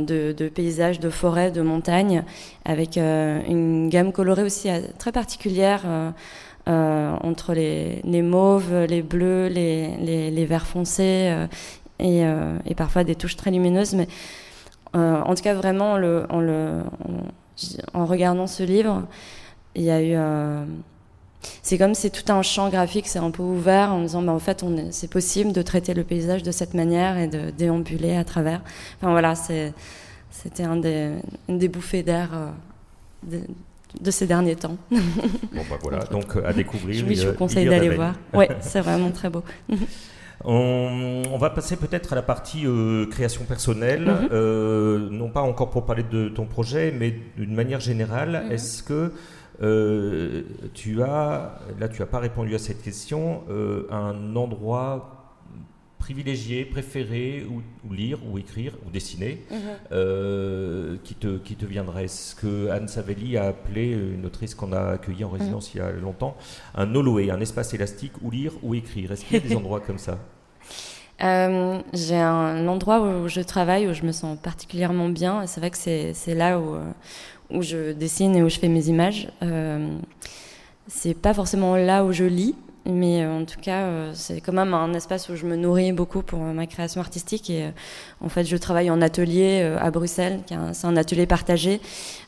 de, 0.00 0.32
de, 0.32 0.48
paysages, 0.48 0.98
de 0.98 1.10
forêts, 1.10 1.52
de 1.52 1.62
montagnes, 1.62 2.24
avec 2.64 2.96
une 2.96 3.88
gamme 3.88 4.10
colorée 4.10 4.42
aussi 4.42 4.68
très 4.98 5.12
particulière 5.12 5.82
entre 6.66 7.54
les, 7.54 8.00
les 8.02 8.22
mauves, 8.22 8.74
les 8.88 9.02
bleus, 9.02 9.46
les, 9.46 9.96
les, 9.96 10.44
verts 10.44 10.66
foncés 10.66 11.46
et, 12.00 12.22
et 12.66 12.74
parfois 12.74 13.04
des 13.04 13.14
touches 13.14 13.36
très 13.36 13.52
lumineuses. 13.52 13.94
Mais 13.94 14.08
en 14.92 15.34
tout 15.36 15.42
cas, 15.42 15.54
vraiment, 15.54 15.92
en, 15.92 15.98
le, 15.98 16.26
le, 16.40 16.82
en 17.94 18.04
regardant 18.04 18.48
ce 18.48 18.64
livre, 18.64 19.04
il 19.76 19.84
y 19.84 19.90
a 19.90 20.02
eu. 20.02 20.16
C'est 21.62 21.78
comme 21.78 21.94
c'est 21.94 22.10
tout 22.10 22.30
un 22.32 22.42
champ 22.42 22.68
graphique, 22.68 23.06
c'est 23.08 23.18
un 23.18 23.30
peu 23.30 23.42
ouvert 23.42 23.92
en 23.92 24.02
disant, 24.02 24.22
bah, 24.22 24.32
en 24.32 24.38
fait, 24.38 24.62
on 24.62 24.74
c'est 24.90 25.10
possible 25.10 25.52
de 25.52 25.62
traiter 25.62 25.94
le 25.94 26.04
paysage 26.04 26.42
de 26.42 26.50
cette 26.50 26.74
manière 26.74 27.16
et 27.18 27.28
de 27.28 27.50
déambuler 27.50 28.16
à 28.16 28.24
travers. 28.24 28.62
Enfin 29.00 29.10
voilà, 29.10 29.34
c'était 29.34 30.62
un 30.64 30.76
des, 30.76 31.10
une 31.48 31.58
des 31.58 31.68
bouffées 31.68 32.02
d'air 32.02 32.30
euh, 32.34 32.46
de, 33.30 33.40
de 34.00 34.10
ces 34.10 34.26
derniers 34.26 34.56
temps. 34.56 34.76
Bon, 34.90 34.98
bah 35.70 35.78
voilà, 35.82 35.98
donc 36.10 36.36
à 36.44 36.52
découvrir. 36.52 37.04
oui, 37.08 37.14
je 37.16 37.28
vous 37.28 37.34
conseille 37.34 37.66
d'aller 37.66 37.88
voir. 37.90 38.14
Ouais, 38.34 38.48
c'est 38.60 38.80
vraiment 38.80 39.10
très 39.10 39.30
beau. 39.30 39.42
On, 40.44 41.22
on 41.32 41.38
va 41.38 41.48
passer 41.50 41.76
peut-être 41.76 42.12
à 42.12 42.16
la 42.16 42.22
partie 42.22 42.66
euh, 42.66 43.06
création 43.06 43.44
personnelle, 43.44 44.02
Mhm. 44.04 44.28
euh, 44.32 45.08
non 45.10 45.30
pas 45.30 45.40
encore 45.40 45.70
pour 45.70 45.86
parler 45.86 46.04
de 46.08 46.28
ton 46.28 46.44
projet, 46.44 46.92
mais 46.96 47.14
d'une 47.38 47.54
manière 47.54 47.80
générale. 47.80 48.42
Mhm. 48.46 48.52
Est-ce 48.52 48.82
que 48.82 49.12
euh, 49.62 50.42
tu 50.74 51.02
as, 51.02 51.58
là 51.78 51.88
tu 51.88 52.00
n'as 52.00 52.06
pas 52.06 52.18
répondu 52.18 52.54
à 52.54 52.58
cette 52.58 52.82
question, 52.82 53.42
euh, 53.48 53.86
un 53.90 54.36
endroit 54.36 55.12
privilégié, 55.98 56.64
préféré, 56.64 57.44
où, 57.50 57.62
où 57.88 57.92
lire, 57.92 58.18
ou 58.30 58.38
écrire, 58.38 58.74
ou 58.86 58.90
dessiner, 58.90 59.42
euh, 59.90 60.96
qui, 61.02 61.14
te, 61.14 61.38
qui 61.38 61.56
te 61.56 61.66
viendrait? 61.66 62.06
Ce 62.06 62.36
que 62.36 62.68
Anne 62.70 62.86
Savelli 62.86 63.36
a 63.36 63.46
appelé, 63.46 63.90
une 63.90 64.24
autrice 64.24 64.54
qu'on 64.54 64.72
a 64.72 64.92
accueillie 64.92 65.24
en 65.24 65.30
résidence 65.30 65.74
il 65.74 65.78
y 65.78 65.80
a 65.80 65.90
longtemps, 65.90 66.36
un 66.76 66.94
Oloé, 66.94 67.30
un 67.30 67.40
espace 67.40 67.74
élastique 67.74 68.12
où 68.22 68.30
lire 68.30 68.52
ou 68.62 68.74
écrire? 68.74 69.10
Est-ce 69.10 69.24
qu'il 69.24 69.38
y 69.38 69.44
a 69.44 69.48
des 69.48 69.56
endroits 69.56 69.80
comme 69.80 69.98
ça? 69.98 70.18
Euh, 71.22 71.80
j'ai 71.94 72.20
un 72.20 72.68
endroit 72.68 73.00
où 73.00 73.26
je 73.28 73.40
travaille 73.40 73.88
où 73.88 73.94
je 73.94 74.02
me 74.02 74.12
sens 74.12 74.38
particulièrement 74.38 75.08
bien. 75.08 75.42
Et 75.42 75.46
c'est 75.46 75.60
vrai 75.60 75.70
que 75.70 75.78
c'est, 75.78 76.34
là 76.34 76.60
où, 76.60 76.76
où 77.50 77.62
je 77.62 77.92
dessine 77.92 78.36
et 78.36 78.42
où 78.42 78.48
je 78.48 78.58
fais 78.58 78.68
mes 78.68 78.88
images. 78.88 79.28
Euh, 79.42 79.88
c'est 80.88 81.14
pas 81.14 81.34
forcément 81.34 81.76
là 81.76 82.04
où 82.04 82.12
je 82.12 82.24
lis, 82.24 82.54
mais 82.84 83.24
euh, 83.24 83.40
en 83.40 83.44
tout 83.44 83.60
cas, 83.60 83.82
euh, 83.82 84.12
c'est 84.14 84.40
quand 84.40 84.52
même 84.52 84.72
un 84.72 84.94
espace 84.94 85.28
où 85.28 85.36
je 85.36 85.46
me 85.46 85.56
nourris 85.56 85.92
beaucoup 85.92 86.22
pour 86.22 86.38
ma 86.38 86.66
création 86.66 87.00
artistique. 87.00 87.50
Et 87.50 87.70
en 88.20 88.28
fait, 88.28 88.44
je 88.44 88.56
travaille 88.56 88.90
en 88.90 89.00
atelier 89.00 89.62
à 89.80 89.90
Bruxelles, 89.90 90.40
c'est 90.72 90.86
un 90.86 90.96
atelier 90.96 91.26
partagé. 91.26 91.80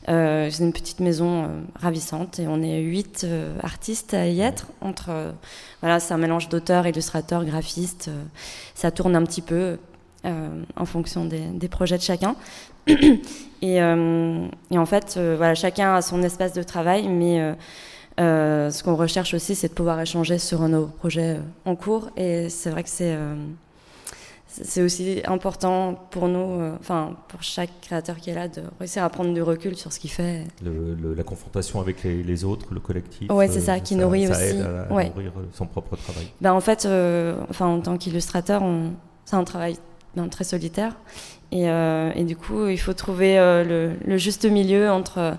C'est 0.07 0.59
une 0.59 0.73
petite 0.73 0.99
maison 0.99 1.49
ravissante 1.75 2.39
et 2.39 2.47
on 2.47 2.61
est 2.61 2.79
huit 2.79 3.25
artistes 3.61 4.13
à 4.13 4.27
y 4.27 4.41
être. 4.41 4.67
Entre, 4.81 5.11
voilà, 5.81 5.99
c'est 5.99 6.13
un 6.13 6.17
mélange 6.17 6.49
d'auteurs, 6.49 6.87
illustrateurs, 6.87 7.45
graphistes. 7.45 8.09
ça 8.75 8.91
tourne 8.91 9.15
un 9.15 9.23
petit 9.23 9.41
peu 9.41 9.77
euh, 10.25 10.63
en 10.75 10.85
fonction 10.85 11.25
des, 11.25 11.39
des 11.47 11.67
projets 11.69 11.97
de 11.97 12.01
chacun. 12.03 12.35
et, 12.87 13.81
euh, 13.81 14.47
et 14.71 14.77
en 14.77 14.85
fait, 14.85 15.15
euh, 15.17 15.35
voilà, 15.37 15.55
chacun 15.55 15.95
a 15.95 16.01
son 16.01 16.21
espace 16.23 16.53
de 16.53 16.63
travail, 16.63 17.07
mais 17.07 17.55
ce 18.17 18.83
qu'on 18.83 18.95
recherche 18.95 19.33
aussi, 19.33 19.55
c'est 19.55 19.69
de 19.69 19.73
pouvoir 19.73 19.99
échanger 20.01 20.37
sur 20.39 20.59
nos 20.67 20.87
projets 20.87 21.37
en 21.65 21.75
cours. 21.75 22.09
Et 22.17 22.49
c'est 22.49 22.69
vrai 22.69 22.83
que 22.83 22.89
c'est 22.89 24.81
aussi 24.81 25.21
important 25.25 25.93
pour 26.09 26.27
nous, 26.27 26.73
enfin 26.81 27.13
pour 27.29 27.41
chaque 27.43 27.69
créateur 27.81 28.17
qui 28.17 28.31
est 28.31 28.33
là, 28.33 28.47
de 28.49 28.61
réussir 28.79 29.03
à 29.03 29.09
prendre 29.09 29.33
du 29.33 29.41
recul 29.41 29.77
sur 29.77 29.93
ce 29.93 29.99
qu'il 29.99 30.09
fait. 30.09 30.43
Le- 30.63 30.95
le- 31.01 31.13
la 31.13 31.23
confrontation 31.23 31.79
avec 31.79 32.03
les, 32.03 32.23
les 32.23 32.43
autres, 32.43 32.65
le 32.73 32.79
collectif. 32.81 33.31
Ouais, 33.31 33.47
c'est 33.47 33.61
ça, 33.61 33.79
qui 33.79 33.95
nourrit 33.95 34.27
ça 34.27 34.33
aussi. 34.33 34.41
aide 34.57 34.61
à, 34.63 34.81
à 34.83 34.93
Ouais. 34.93 35.09
nourrir 35.09 35.31
son 35.53 35.65
propre 35.67 35.95
travail. 35.95 36.27
Ben, 36.41 36.51
en 36.51 36.59
fait, 36.61 36.85
enfin, 37.49 37.67
en 37.67 37.79
tant 37.79 37.97
qu'illustrateur, 37.97 38.63
on- 38.63 38.91
c'est 39.23 39.35
un 39.35 39.43
travail 39.43 39.77
ben, 40.15 40.27
très 40.29 40.43
solitaire. 40.43 40.95
Et, 41.51 41.69
euh, 41.69 42.11
et 42.15 42.23
du 42.23 42.35
coup, 42.35 42.67
il 42.67 42.77
faut 42.79 42.93
trouver 42.93 43.39
euh, 43.39 43.95
le, 44.05 44.17
juste 44.17 44.45
milieu 44.45 44.89
entre 44.91 45.17
euh, 45.19 45.31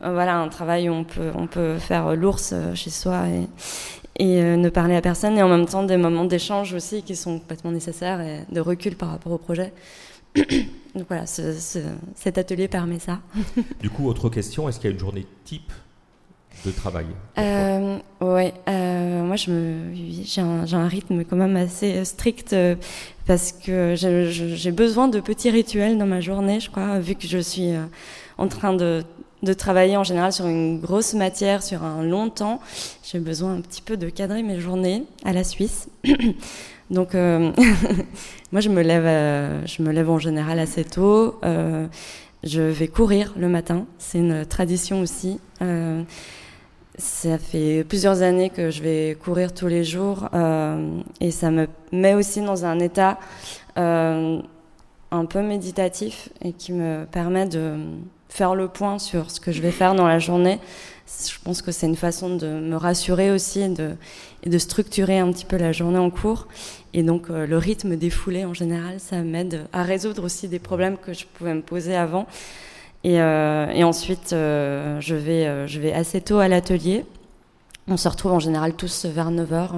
voilà, 0.00 0.38
un 0.38 0.48
travail 0.48 0.88
où 0.88 0.92
on 0.92 1.04
peut, 1.04 1.30
on 1.34 1.46
peut 1.46 1.78
faire 1.78 2.14
l'ours 2.16 2.54
chez 2.74 2.90
soi 2.90 3.24
et, 3.28 3.46
ne 4.56 4.68
parler 4.68 4.94
à 4.94 5.00
personne, 5.00 5.36
et 5.38 5.42
en 5.42 5.48
même 5.48 5.66
temps 5.66 5.82
des 5.82 5.96
moments 5.96 6.24
d'échange 6.24 6.74
aussi 6.74 7.02
qui 7.02 7.16
sont 7.16 7.38
complètement 7.40 7.72
nécessaires 7.72 8.20
et 8.20 8.40
de 8.52 8.60
recul 8.60 8.94
par 8.94 9.10
rapport 9.10 9.32
au 9.32 9.38
projet. 9.38 9.72
Donc 10.36 11.06
voilà, 11.08 11.26
ce- 11.26 11.54
ce- 11.54 11.78
cet 12.14 12.36
atelier 12.38 12.68
permet 12.68 12.98
ça. 12.98 13.20
Du 13.80 13.90
coup, 13.90 14.06
autre 14.08 14.28
question, 14.28 14.68
est-ce 14.68 14.78
qu'il 14.78 14.90
y 14.90 14.92
a 14.92 14.94
une 14.94 15.00
journée 15.00 15.26
type 15.44 15.72
de 16.64 16.70
travail 16.70 17.06
Euh, 17.38 17.98
ouais, 18.20 18.54
euh, 18.68 19.22
moi 19.22 19.36
je 19.36 19.50
me, 19.50 19.94
j'ai 20.24 20.40
un, 20.76 20.88
rythme 20.88 21.24
quand 21.24 21.36
même 21.36 21.56
assez 21.56 21.96
euh, 21.96 22.04
strict 22.04 22.52
euh, 22.52 22.76
parce 23.26 23.52
que 23.52 23.94
j'ai 23.96 24.72
besoin 24.72 25.08
de 25.08 25.20
petits 25.20 25.50
rituels 25.50 25.98
dans 25.98 26.06
ma 26.06 26.20
journée, 26.20 26.60
je 26.60 26.70
crois, 26.70 26.98
vu 26.98 27.14
que 27.14 27.26
je 27.26 27.38
suis 27.38 27.70
en 28.38 28.48
train 28.48 28.72
de, 28.74 29.04
travailler 29.56 29.96
en 29.96 30.04
général 30.04 30.32
sur 30.32 30.46
une 30.46 30.80
grosse 30.80 31.14
matière, 31.14 31.62
sur 31.62 31.84
un 31.84 32.02
long 32.02 32.30
temps. 32.30 32.60
J'ai 33.04 33.20
besoin 33.20 33.54
un 33.54 33.60
petit 33.60 33.82
peu 33.82 33.96
de 33.96 34.08
cadrer 34.08 34.42
mes 34.42 34.58
journées 34.58 35.04
à 35.24 35.32
la 35.32 35.44
Suisse. 35.44 35.88
Donc, 36.90 37.14
moi 38.52 38.60
je 38.60 38.68
me 38.68 38.82
lève, 38.82 39.64
je 39.66 39.82
me 39.82 39.92
lève 39.92 40.10
en 40.10 40.18
général 40.18 40.58
assez 40.58 40.84
tôt. 40.84 41.40
Je 42.42 42.60
vais 42.60 42.88
courir 42.88 43.34
le 43.36 43.48
matin, 43.48 43.86
c'est 43.98 44.18
une 44.18 44.44
tradition 44.44 45.00
aussi. 45.00 45.38
Ça 46.98 47.38
fait 47.38 47.84
plusieurs 47.88 48.20
années 48.20 48.50
que 48.50 48.70
je 48.70 48.82
vais 48.82 49.16
courir 49.22 49.54
tous 49.54 49.66
les 49.66 49.82
jours 49.82 50.28
euh, 50.34 51.00
et 51.20 51.30
ça 51.30 51.50
me 51.50 51.66
met 51.90 52.14
aussi 52.14 52.42
dans 52.42 52.66
un 52.66 52.78
état 52.80 53.18
euh, 53.78 54.38
un 55.10 55.24
peu 55.24 55.40
méditatif 55.40 56.28
et 56.42 56.52
qui 56.52 56.72
me 56.72 57.06
permet 57.10 57.46
de 57.46 57.76
faire 58.28 58.54
le 58.54 58.68
point 58.68 58.98
sur 58.98 59.30
ce 59.30 59.40
que 59.40 59.52
je 59.52 59.62
vais 59.62 59.70
faire 59.70 59.94
dans 59.94 60.06
la 60.06 60.18
journée. 60.18 60.58
Je 61.06 61.38
pense 61.42 61.62
que 61.62 61.72
c'est 61.72 61.86
une 61.86 61.96
façon 61.96 62.36
de 62.36 62.46
me 62.46 62.76
rassurer 62.76 63.30
aussi 63.30 63.60
et 63.60 63.68
de, 63.68 63.92
et 64.42 64.50
de 64.50 64.58
structurer 64.58 65.18
un 65.18 65.32
petit 65.32 65.46
peu 65.46 65.56
la 65.56 65.72
journée 65.72 65.98
en 65.98 66.10
cours. 66.10 66.46
Et 66.92 67.02
donc 67.02 67.30
euh, 67.30 67.46
le 67.46 67.56
rythme 67.56 67.96
des 67.96 68.10
foulées 68.10 68.44
en 68.44 68.54
général, 68.54 69.00
ça 69.00 69.22
m'aide 69.22 69.66
à 69.72 69.82
résoudre 69.82 70.24
aussi 70.24 70.46
des 70.46 70.58
problèmes 70.58 70.98
que 70.98 71.14
je 71.14 71.24
pouvais 71.24 71.54
me 71.54 71.62
poser 71.62 71.96
avant. 71.96 72.26
Et, 73.04 73.20
euh, 73.20 73.66
et 73.70 73.84
ensuite, 73.84 74.32
euh, 74.32 75.00
je, 75.00 75.14
vais, 75.14 75.46
euh, 75.46 75.66
je 75.66 75.80
vais 75.80 75.92
assez 75.92 76.20
tôt 76.20 76.38
à 76.38 76.48
l'atelier. 76.48 77.04
On 77.88 77.96
se 77.96 78.08
retrouve 78.08 78.32
en 78.32 78.38
général 78.38 78.74
tous 78.74 79.06
vers 79.06 79.30
9h. 79.30 79.70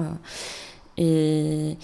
et 0.97 1.77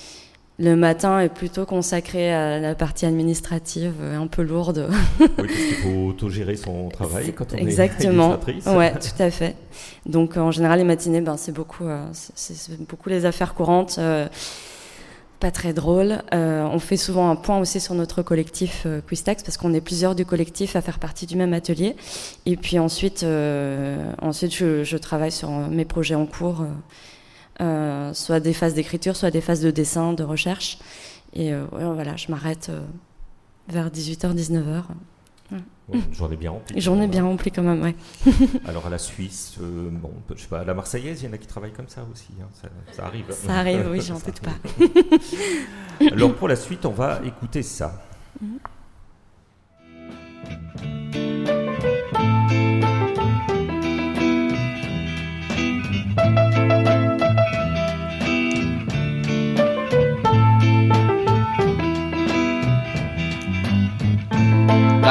le 0.60 0.76
matin 0.76 1.20
est 1.20 1.30
plutôt 1.30 1.66
consacré 1.66 2.32
à 2.32 2.60
la 2.60 2.76
partie 2.76 3.08
administrative, 3.08 3.96
un 4.04 4.28
peu 4.28 4.44
lourde. 4.44 4.88
Oui, 5.20 5.28
parce 5.36 5.48
qu'il 5.48 5.76
faut 5.76 6.08
autogérer 6.08 6.56
son 6.56 6.90
travail 6.90 7.34
quand 7.34 7.54
on 7.54 7.58
Exactement. 7.58 8.38
est 8.46 8.52
illustratrice. 8.52 8.66
Ouais, 8.68 8.92
tout 8.94 9.24
à 9.24 9.32
fait. 9.32 9.56
Donc 10.06 10.38
en 10.38 10.52
général 10.52 10.78
les 10.78 10.86
matinées, 10.86 11.22
ben 11.22 11.36
c'est 11.38 11.52
beaucoup, 11.52 11.86
euh, 11.86 12.06
c'est 12.14 12.80
beaucoup 12.88 13.10
les 13.10 13.26
affaires 13.26 13.56
courantes, 13.56 13.96
euh, 13.98 14.28
pas 15.42 15.52
très 15.52 15.74
drôles. 15.74 16.22
Euh, 16.34 16.64
on 16.72 16.80
fait 16.80 16.98
souvent 16.98 17.30
un 17.30 17.36
point 17.36 17.60
aussi 17.60 17.80
sur 17.82 17.96
notre 17.96 18.22
collectif 18.22 18.84
euh, 18.86 19.02
parce 19.26 19.58
qu'on 19.58 19.74
est 19.74 19.82
plusieurs 19.82 20.16
du 20.16 20.24
collectif 20.24 20.76
à 20.76 20.82
faire 20.82 21.00
partie 21.00 21.26
du 21.26 21.36
même 21.36 21.54
atelier. 21.54 21.96
Et 22.46 22.56
puis 22.56 22.78
ensuite, 22.80 23.24
euh, 23.24 24.14
ensuite 24.22 24.54
je, 24.54 24.84
je 24.84 24.98
travaille 24.98 25.32
sur 25.32 25.50
euh, 25.50 25.68
mes 25.68 25.84
projets 25.84 26.16
en 26.16 26.28
cours, 26.28 26.62
euh, 26.62 26.68
euh, 27.62 28.14
soit 28.14 28.40
des 28.40 28.54
phases 28.54 28.76
d'écriture, 28.76 29.16
soit 29.16 29.32
des 29.32 29.42
phases 29.42 29.62
de 29.62 29.72
dessin, 29.72 30.14
de 30.14 30.24
recherche. 30.24 30.78
Et 31.34 31.54
voilà, 31.72 32.18
je 32.18 32.30
m'arrête 32.30 32.70
vers 33.70 33.90
18h, 33.90 34.36
19h. 34.36 34.84
Ouais, 35.52 36.00
une 36.08 36.14
journée 36.14 36.38
bien 36.38 36.52
remplie. 36.52 36.78
Et 36.78 36.82
journée 36.82 37.08
bien 37.08 37.24
remplie 37.24 37.52
quand 37.52 37.64
même, 37.64 37.82
ouais. 37.82 37.96
Alors 38.66 38.88
à 38.88 38.90
la 38.90 38.98
Suisse, 38.98 39.56
euh, 39.62 39.90
bon, 39.92 40.12
je 40.36 40.42
sais 40.42 40.48
pas, 40.48 40.62
à 40.62 40.64
la 40.64 40.74
Marseillaise, 40.74 41.22
il 41.22 41.26
y 41.26 41.30
en 41.30 41.34
a 41.34 41.38
qui 41.38 41.48
travaillent 41.48 41.74
comme 41.74 41.90
ça 41.90 42.06
aussi. 42.12 42.30
hein, 42.42 42.48
ça, 42.54 42.70
ça 42.94 43.06
arrive. 43.06 43.26
Ça 43.32 43.56
arrive, 43.56 43.88
oui, 43.92 44.00
j'en 44.02 44.16
doute 44.20 44.40
pas. 44.42 44.54
Alors 46.12 46.34
pour 46.36 46.48
la 46.48 46.56
suite, 46.56 46.86
on 46.86 46.92
va 46.92 47.20
écouter 47.26 47.64
ça. 47.64 48.02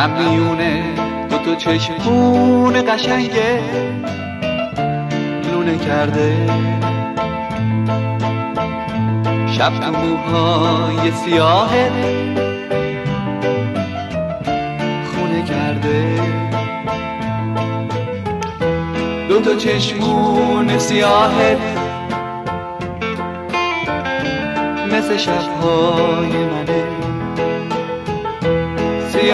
غم 0.01 0.11
میونه. 0.11 0.83
دو 1.31 1.39
تا 1.39 1.55
چشمون 1.55 2.83
قشنگه. 2.83 3.61
لونه 5.53 5.79
کرده. 5.79 6.37
شب 9.53 9.73
تو 9.81 9.91
موهای 9.91 11.11
سیاهت 11.11 11.93
خونه 15.15 15.43
کرده. 15.45 16.21
دو 19.29 19.41
تا 19.41 19.55
چشمون 19.55 20.79
سیاهت 20.79 21.59
مثل 24.93 25.17
شبهای 25.17 26.45
منه. 26.45 26.90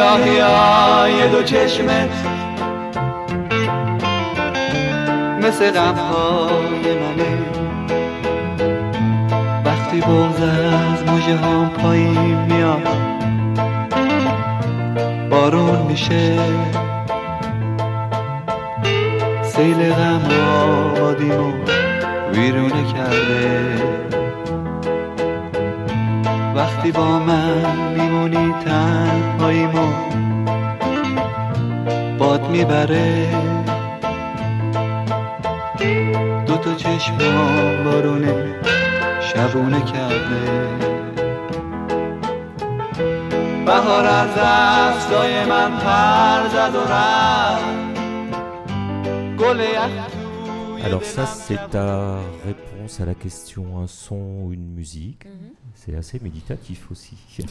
های 0.06 1.28
دو 1.28 1.42
چشمت 1.42 2.10
مثل 5.42 5.70
غمهای 5.70 6.94
منه. 6.94 7.38
وقتی 9.64 10.00
بغز 10.00 10.40
از 10.42 11.04
موجه 11.06 11.36
هم 11.36 11.68
پایین 11.68 12.36
میاد 12.36 12.88
بارون 15.30 15.82
میشه. 15.82 16.38
سیل 19.42 19.92
غم 19.92 20.22
آبادیمو 20.96 21.52
ویرونه 22.32 22.92
کرده. 22.92 23.95
وقتی 26.56 26.92
با 26.92 27.18
من 27.18 27.92
میمونی 27.96 28.54
تنهاییمو 28.64 29.92
باد 32.18 32.48
می‌بره. 32.50 33.28
دو 36.46 36.56
تا 36.56 36.70
بارونه 37.84 38.54
شبونه 39.20 39.80
کرده. 39.80 40.68
بهار 43.66 44.06
از 44.06 44.28
دستای 44.38 45.44
من 45.44 45.70
پر 45.70 46.48
زد 46.48 46.74
و 46.74 46.92
رفت. 46.92 47.76
گل 49.38 49.60
Alors 50.86 51.06
ça, 51.14 51.24
c'est 51.26 51.62
ta 51.72 51.86
réponse 52.86 53.00
à 53.00 53.04
la 53.04 53.14
question 53.14 53.78
un 53.78 53.86
son 53.86 54.44
ou 54.44 54.52
une 54.52 54.72
musique. 54.72 55.24
Mhm. 55.24 55.50
C'est 55.74 55.96
assez 55.96 56.20
méditatif 56.20 56.90
aussi. 56.90 57.16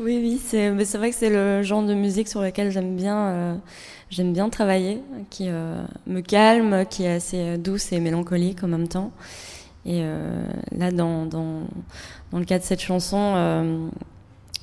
Oui, 0.00 0.18
oui, 0.22 0.40
c'est 0.44 0.70
mais 0.70 0.84
c'est 0.84 0.98
vrai 0.98 1.10
que 1.10 1.16
c'est 1.16 1.30
le 1.30 1.62
genre 1.62 1.82
de 1.82 1.94
musique 1.94 2.28
sur 2.28 2.40
lequel 2.40 2.70
j'aime 2.70 2.96
bien, 2.96 3.16
euh, 3.16 3.54
j'aime 4.10 4.32
bien 4.32 4.48
travailler, 4.48 5.00
qui 5.30 5.48
euh, 5.48 5.84
me 6.06 6.20
calme, 6.20 6.86
qui 6.88 7.04
est 7.04 7.12
assez 7.14 7.38
euh, 7.38 7.56
douce 7.56 7.92
et 7.92 8.00
mélancolique 8.00 8.62
en 8.62 8.68
même 8.68 8.88
temps. 8.88 9.12
Et 9.84 10.02
euh, 10.02 10.44
là, 10.72 10.90
dans, 10.92 11.26
dans, 11.26 11.62
dans 12.30 12.38
le 12.38 12.44
cas 12.44 12.58
de 12.58 12.64
cette 12.64 12.80
chanson, 12.80 13.34
euh, 13.36 13.88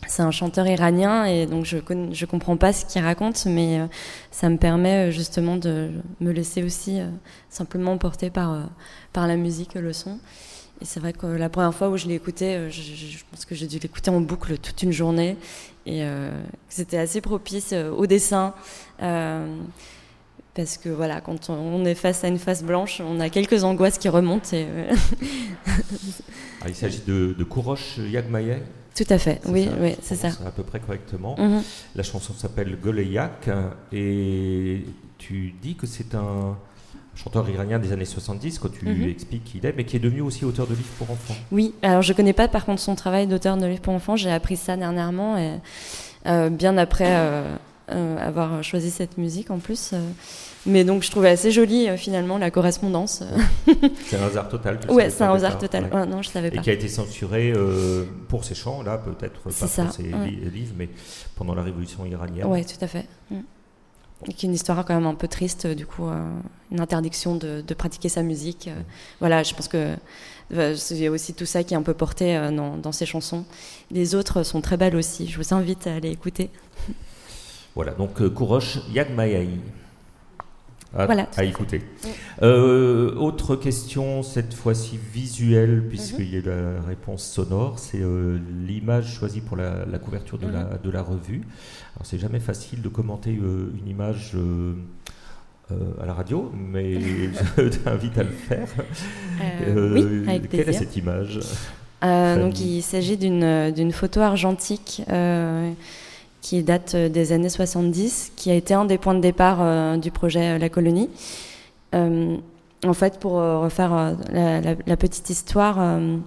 c'est 0.08 0.22
un 0.22 0.32
chanteur 0.32 0.68
iranien 0.68 1.26
et 1.26 1.46
donc 1.46 1.66
je 1.66 1.78
je 2.12 2.26
comprends 2.26 2.58
pas 2.58 2.74
ce 2.74 2.86
qu'il 2.86 3.02
raconte, 3.02 3.46
mais 3.46 3.80
euh, 3.80 3.88
ça 4.32 4.50
me 4.50 4.58
permet 4.58 5.08
euh, 5.08 5.12
justement 5.12 5.56
de 5.56 5.92
me 6.20 6.32
laisser 6.32 6.64
aussi 6.64 7.00
euh, 7.00 7.10
simplement 7.50 7.98
porter 7.98 8.30
par, 8.30 8.70
par 9.14 9.28
la 9.28 9.36
musique, 9.36 9.76
le 9.76 9.94
son. 9.94 10.20
Et 10.82 10.86
c'est 10.86 11.00
vrai 11.00 11.14
que 11.14 11.26
la 11.26 11.48
première 11.50 11.74
fois 11.74 11.90
où 11.90 11.98
je 11.98 12.06
l'ai 12.06 12.16
écouté, 12.16 12.70
je, 12.70 13.24
pense 13.32 13.46
que 13.46 13.56
j'ai 13.56 13.66
dû 13.66 13.80
l'écouter 13.80 14.12
en 14.12 14.20
boucle 14.20 14.58
toute 14.58 14.84
une 14.84 14.92
journée 14.92 15.38
et 15.86 16.04
euh, 16.04 16.30
c'était 16.68 16.98
assez 16.98 17.22
propice 17.22 17.74
au 17.74 18.06
dessin. 18.08 18.54
parce 19.00 20.78
que 20.78 20.90
voilà, 20.90 21.22
quand 21.22 21.50
on, 21.50 21.86
est 21.86 21.96
face 21.96 22.26
à 22.26 22.28
une 22.28 22.40
face 22.40 22.62
blanche, 22.62 23.00
on 23.00 23.22
a 23.22 23.30
quelques 23.30 23.64
angoisses 23.64 23.98
qui 23.98 24.10
remontent. 24.10 24.50
Ah, 26.62 26.70
il 26.70 26.74
s'agit 26.74 27.04
de, 27.06 27.36
de 27.38 27.44
Kourosh 27.44 28.00
Yagmaye? 28.00 28.58
Tout 28.96 29.04
à 29.10 29.18
fait, 29.18 29.42
oui, 29.48 29.66
ça, 29.66 29.72
oui, 29.80 29.92
je 29.92 29.96
c'est 30.02 30.16
ça. 30.16 30.28
À 30.46 30.52
peu 30.52 30.64
près 30.64 30.80
correctement. 30.80 31.36
Mhm. 31.38 31.62
La 31.96 32.04
chanson 32.04 32.34
s'appelle 32.34 32.78
Goleyak 32.82 33.50
et 33.92 34.84
tu 35.18 35.54
dis 35.62 35.76
que 35.76 35.86
c'est 35.88 36.16
un 36.16 36.58
chanteur 37.16 37.50
iranien 37.50 37.80
des 37.80 37.92
années 37.94 38.04
70 38.06 38.60
quand 38.60 38.70
tu 38.72 38.86
Mhm. 38.86 39.08
expliques 39.10 39.44
qui 39.46 39.58
il 39.60 39.66
est, 39.66 39.74
mais 39.76 39.86
qui 39.86 39.96
est 39.96 40.00
devenu 40.00 40.22
aussi 40.22 40.44
auteur 40.46 40.68
de 40.68 40.74
livres 40.76 40.90
pour 40.98 41.10
enfants. 41.12 41.36
Oui, 41.52 41.74
alors 41.82 42.02
je 42.02 42.12
connais 42.14 42.34
pas 42.34 42.48
par 42.48 42.66
contre 42.66 42.82
son 42.82 42.96
travail 42.96 43.26
d'auteur 43.28 43.56
de 43.58 43.66
livres 43.66 43.82
pour 43.82 43.94
enfants, 43.94 44.16
j'ai 44.18 44.32
appris 44.32 44.58
ça 44.58 44.76
dernièrement, 44.76 45.38
et, 45.38 45.52
euh, 46.28 46.50
bien 46.50 46.78
après 46.78 47.06
euh, 47.08 47.56
avoir 47.88 48.64
choisi 48.64 48.90
cette 48.92 49.18
musique 49.18 49.52
en 49.52 49.60
plus. 49.60 49.92
euh. 49.94 50.00
mais 50.66 50.84
donc 50.84 51.04
je 51.04 51.12
trouvais 51.12 51.30
assez 51.30 51.52
jolie 51.52 51.88
euh, 51.88 51.98
finalement 51.98 52.38
la 52.40 52.50
correspondance. 52.52 53.22
C'est 54.08 54.18
un 54.18 54.24
hasard 54.26 54.50
total. 54.50 54.80
tu 54.80 54.92
ouais, 54.92 55.10
c'est 55.10 55.24
un 55.24 55.34
hasard 55.34 55.58
total. 55.60 55.86
ouais. 55.86 55.94
Ouais, 56.00 56.06
non, 56.06 56.22
je 56.22 56.30
savais 56.30 56.48
Et 56.48 56.52
pas. 56.52 56.62
qui 56.62 56.70
a 56.72 56.74
été 56.74 56.88
censuré 56.88 57.54
euh, 57.56 58.06
pour 58.28 58.44
ses 58.44 58.56
chants, 58.56 58.82
là 58.82 58.98
peut-être 58.98 59.40
pas 59.42 59.50
pour 59.50 59.92
ses 59.94 60.04
ouais. 60.04 60.30
li- 60.30 60.50
livres, 60.50 60.74
mais 60.78 60.90
pendant 61.36 61.54
la 61.54 61.62
révolution 61.64 62.06
iranienne. 62.06 62.46
Ouais, 62.48 62.64
tout 62.64 62.84
à 62.84 62.88
fait. 62.88 63.06
Mm. 63.30 63.40
Et 64.28 64.34
qui 64.34 64.46
est 64.46 64.50
une 64.50 64.56
histoire 64.56 64.84
quand 64.86 64.96
même 64.96 65.06
un 65.06 65.14
peu 65.14 65.28
triste, 65.28 65.68
du 65.68 65.86
coup, 65.86 66.08
euh, 66.08 66.24
une 66.72 66.80
interdiction 66.80 67.36
de, 67.36 67.62
de 67.62 67.74
pratiquer 67.76 68.10
sa 68.10 68.24
musique. 68.24 68.70
euh. 68.70 68.82
Voilà, 69.20 69.44
je 69.44 69.54
pense 69.54 69.68
que 69.68 69.94
euh, 70.54 70.76
il 70.92 70.98
y 70.98 71.06
a 71.06 71.12
aussi 71.12 71.34
tout 71.34 71.46
ça 71.46 71.64
qui 71.64 71.74
est 71.74 71.78
un 71.78 71.84
peu 71.84 71.94
porté 71.94 72.36
euh, 72.36 72.50
dans, 72.50 72.78
dans 72.78 72.92
ces 72.94 73.06
chansons. 73.06 73.46
Les 73.92 74.16
autres 74.16 74.42
sont 74.44 74.62
très 74.62 74.78
belles 74.78 74.96
aussi. 74.96 75.28
Je 75.28 75.38
vous 75.38 75.54
invite 75.54 75.86
à 75.86 75.94
aller 75.96 76.10
écouter. 76.10 76.50
Voilà, 77.76 77.92
donc 77.94 78.22
euh, 78.22 78.30
Kourosh 78.30 78.80
Yagmayai. 78.94 79.50
À, 80.98 81.06
Voilà. 81.08 81.28
à 81.36 81.44
écouter. 81.44 81.82
Euh, 82.42 83.14
autre 83.16 83.58
question, 83.58 84.24
cette 84.24 84.54
fois-ci 84.54 84.98
visuelle, 85.14 85.82
Mhm. 85.82 85.90
puisqu'il 85.90 86.30
y 86.34 86.36
a 86.38 86.40
eu 86.40 86.44
la 86.44 86.82
réponse 86.88 87.24
sonore, 87.28 87.80
c'est 87.80 88.00
euh, 88.02 88.40
l'image 88.66 89.14
choisie 89.14 89.42
pour 89.42 89.58
la, 89.58 89.86
la 89.86 90.00
couverture 90.00 90.38
de, 90.38 90.48
la, 90.48 90.64
Mhm. 90.64 90.80
de 90.86 90.90
la 90.92 91.02
revue. 91.02 91.42
Alors, 91.98 92.06
c'est 92.06 92.18
jamais 92.18 92.40
facile 92.40 92.82
de 92.82 92.88
commenter 92.88 93.38
euh, 93.44 93.74
une 93.78 93.90
image 93.90 94.38
à 96.02 96.06
la 96.06 96.14
radio, 96.14 96.50
mais 96.56 96.94
je 97.58 97.68
t'invite 97.70 98.18
à 98.18 98.24
le 98.24 98.30
faire. 98.30 98.68
Oui, 99.76 100.24
avec 100.30 100.50
quelle 100.50 100.70
est 100.70 100.74
cette 100.74 100.96
image 100.96 101.40
donc 102.02 102.60
il 102.60 102.84
s'agit 102.84 103.18
d'une 103.18 103.92
photo 103.92 104.20
argentique 104.22 105.02
qui 106.46 106.62
date 106.62 106.96
des 106.96 107.32
années 107.32 107.50
70, 107.50 108.34
qui 108.36 108.52
a 108.52 108.54
été 108.54 108.76
un 108.76 108.86
des 108.86 109.00
points 109.00 109.16
de 109.16 109.20
départ 109.20 109.58
euh, 109.62 109.98
du 109.98 110.12
projet 110.12 110.52
euh, 110.52 110.58
La 110.60 110.70
Colonie. 110.70 111.10
Euh, 111.96 112.38
en 112.86 112.94
fait, 112.94 113.20
pour 113.20 113.40
euh, 113.40 113.58
refaire 113.58 114.16
euh, 114.32 114.76
la, 114.86 114.96
petite 114.96 115.28
histoire, 115.32 115.78
euh, 115.80 116.18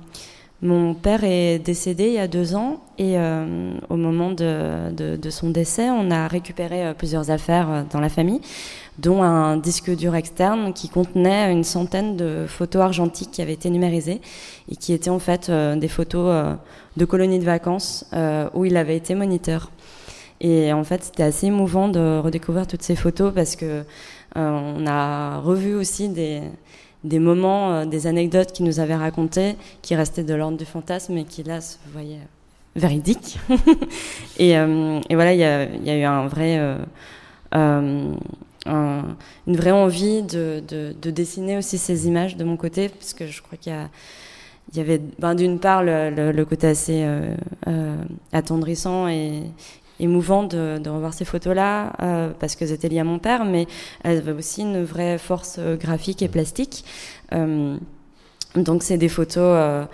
mon 0.60 0.92
père 0.94 1.22
est 1.22 1.60
décédé 1.60 2.08
il 2.08 2.14
y 2.14 2.18
a 2.18 2.26
deux 2.26 2.56
ans 2.56 2.80
et 2.98 3.16
euh, 3.16 3.74
au 3.90 3.96
moment 3.96 4.32
de, 4.32 5.30
son 5.30 5.50
décès, 5.50 5.88
on 5.88 6.10
a 6.10 6.26
récupéré 6.26 6.84
euh, 6.84 6.94
plusieurs 6.94 7.30
affaires 7.30 7.70
euh, 7.70 7.82
dans 7.92 8.00
la 8.00 8.08
famille, 8.08 8.40
dont 8.98 9.22
un 9.22 9.56
disque 9.56 9.94
dur 9.94 10.16
externe 10.16 10.72
qui 10.72 10.88
contenait 10.88 11.52
une 11.52 11.62
centaine 11.62 12.16
de 12.16 12.46
photos 12.48 12.82
argentiques 12.82 13.30
qui 13.30 13.40
avaient 13.40 13.52
été 13.52 13.70
numérisées 13.70 14.20
et 14.68 14.74
qui 14.74 14.92
étaient 14.92 15.10
en 15.10 15.20
fait 15.20 15.48
euh, 15.48 15.76
des 15.76 15.86
photos 15.86 16.26
euh, 16.26 16.54
de 16.96 17.04
colonies 17.04 17.38
de 17.38 17.44
vacances 17.44 18.04
euh, 18.12 18.48
où 18.52 18.64
il 18.64 18.76
avait 18.76 18.96
été 18.96 19.14
moniteur. 19.14 19.70
Et 20.40 20.72
en 20.72 20.84
fait, 20.84 21.02
c'était 21.04 21.24
assez 21.24 21.46
émouvant 21.46 21.88
de 21.88 22.18
redécouvrir 22.18 22.66
toutes 22.66 22.82
ces 22.82 22.96
photos 22.96 23.32
parce 23.34 23.56
que 23.56 23.82
euh, 24.36 24.72
on 24.76 24.86
a 24.86 25.38
revu 25.40 25.74
aussi 25.74 26.08
des, 26.08 26.42
des 27.04 27.18
moments, 27.18 27.72
euh, 27.72 27.84
des 27.86 28.06
anecdotes 28.06 28.52
qu'il 28.52 28.66
nous 28.66 28.78
avait 28.80 28.94
racontées, 28.94 29.56
qui 29.82 29.94
restaient 29.96 30.22
de 30.24 30.34
l'ordre 30.34 30.56
du 30.56 30.64
fantasme 30.64 31.16
et 31.16 31.24
qui 31.24 31.42
là 31.42 31.60
se 31.60 31.76
voyaient 31.92 32.26
véridiques. 32.76 33.38
et, 34.38 34.56
euh, 34.56 35.00
et 35.08 35.14
voilà, 35.16 35.32
il 35.34 35.40
y 35.40 35.90
a, 35.90 35.96
eu 35.98 36.04
un 36.04 36.28
vrai, 36.28 36.60
un- 37.52 38.14
une 38.66 39.56
vraie 39.56 39.70
envie 39.72 40.22
de, 40.22 40.62
de- 40.68 40.94
de 41.00 41.10
dessiner 41.10 41.56
aussi 41.56 41.78
ces 41.78 42.06
images 42.06 42.36
de 42.36 42.44
mon 42.44 42.56
côté, 42.56 42.90
parce 42.90 43.14
que 43.14 43.26
je 43.26 43.40
crois 43.42 43.56
qu'il 43.58 43.72
y 44.74 44.80
avait 44.80 45.00
ben, 45.18 45.34
d'une 45.34 45.58
part 45.58 45.82
le, 45.82 46.44
côté 46.44 46.66
assez 46.66 47.06
attendrissant 48.32 49.08
et 49.08 49.42
émouvant 50.00 50.44
de, 50.44 50.88
revoir 50.88 51.12
ces 51.14 51.24
photos-là 51.24 51.92
euh, 52.02 52.30
parce 52.38 52.56
que 52.56 52.66
c'était 52.66 52.88
lié 52.88 53.00
à 53.00 53.04
mon 53.04 53.18
père, 53.18 53.44
mais 53.44 53.66
elles 54.04 54.18
avaient 54.18 54.32
aussi 54.32 54.62
une 54.62 54.82
vraie 54.84 55.18
force 55.18 55.56
euh, 55.58 55.76
graphique 55.76 56.22
et 56.22 56.28
plastique. 56.28 56.84
Euh, 57.32 57.76
donc 58.56 58.82
c'est 58.82 58.96
des 58.96 59.08
photos, 59.08 59.86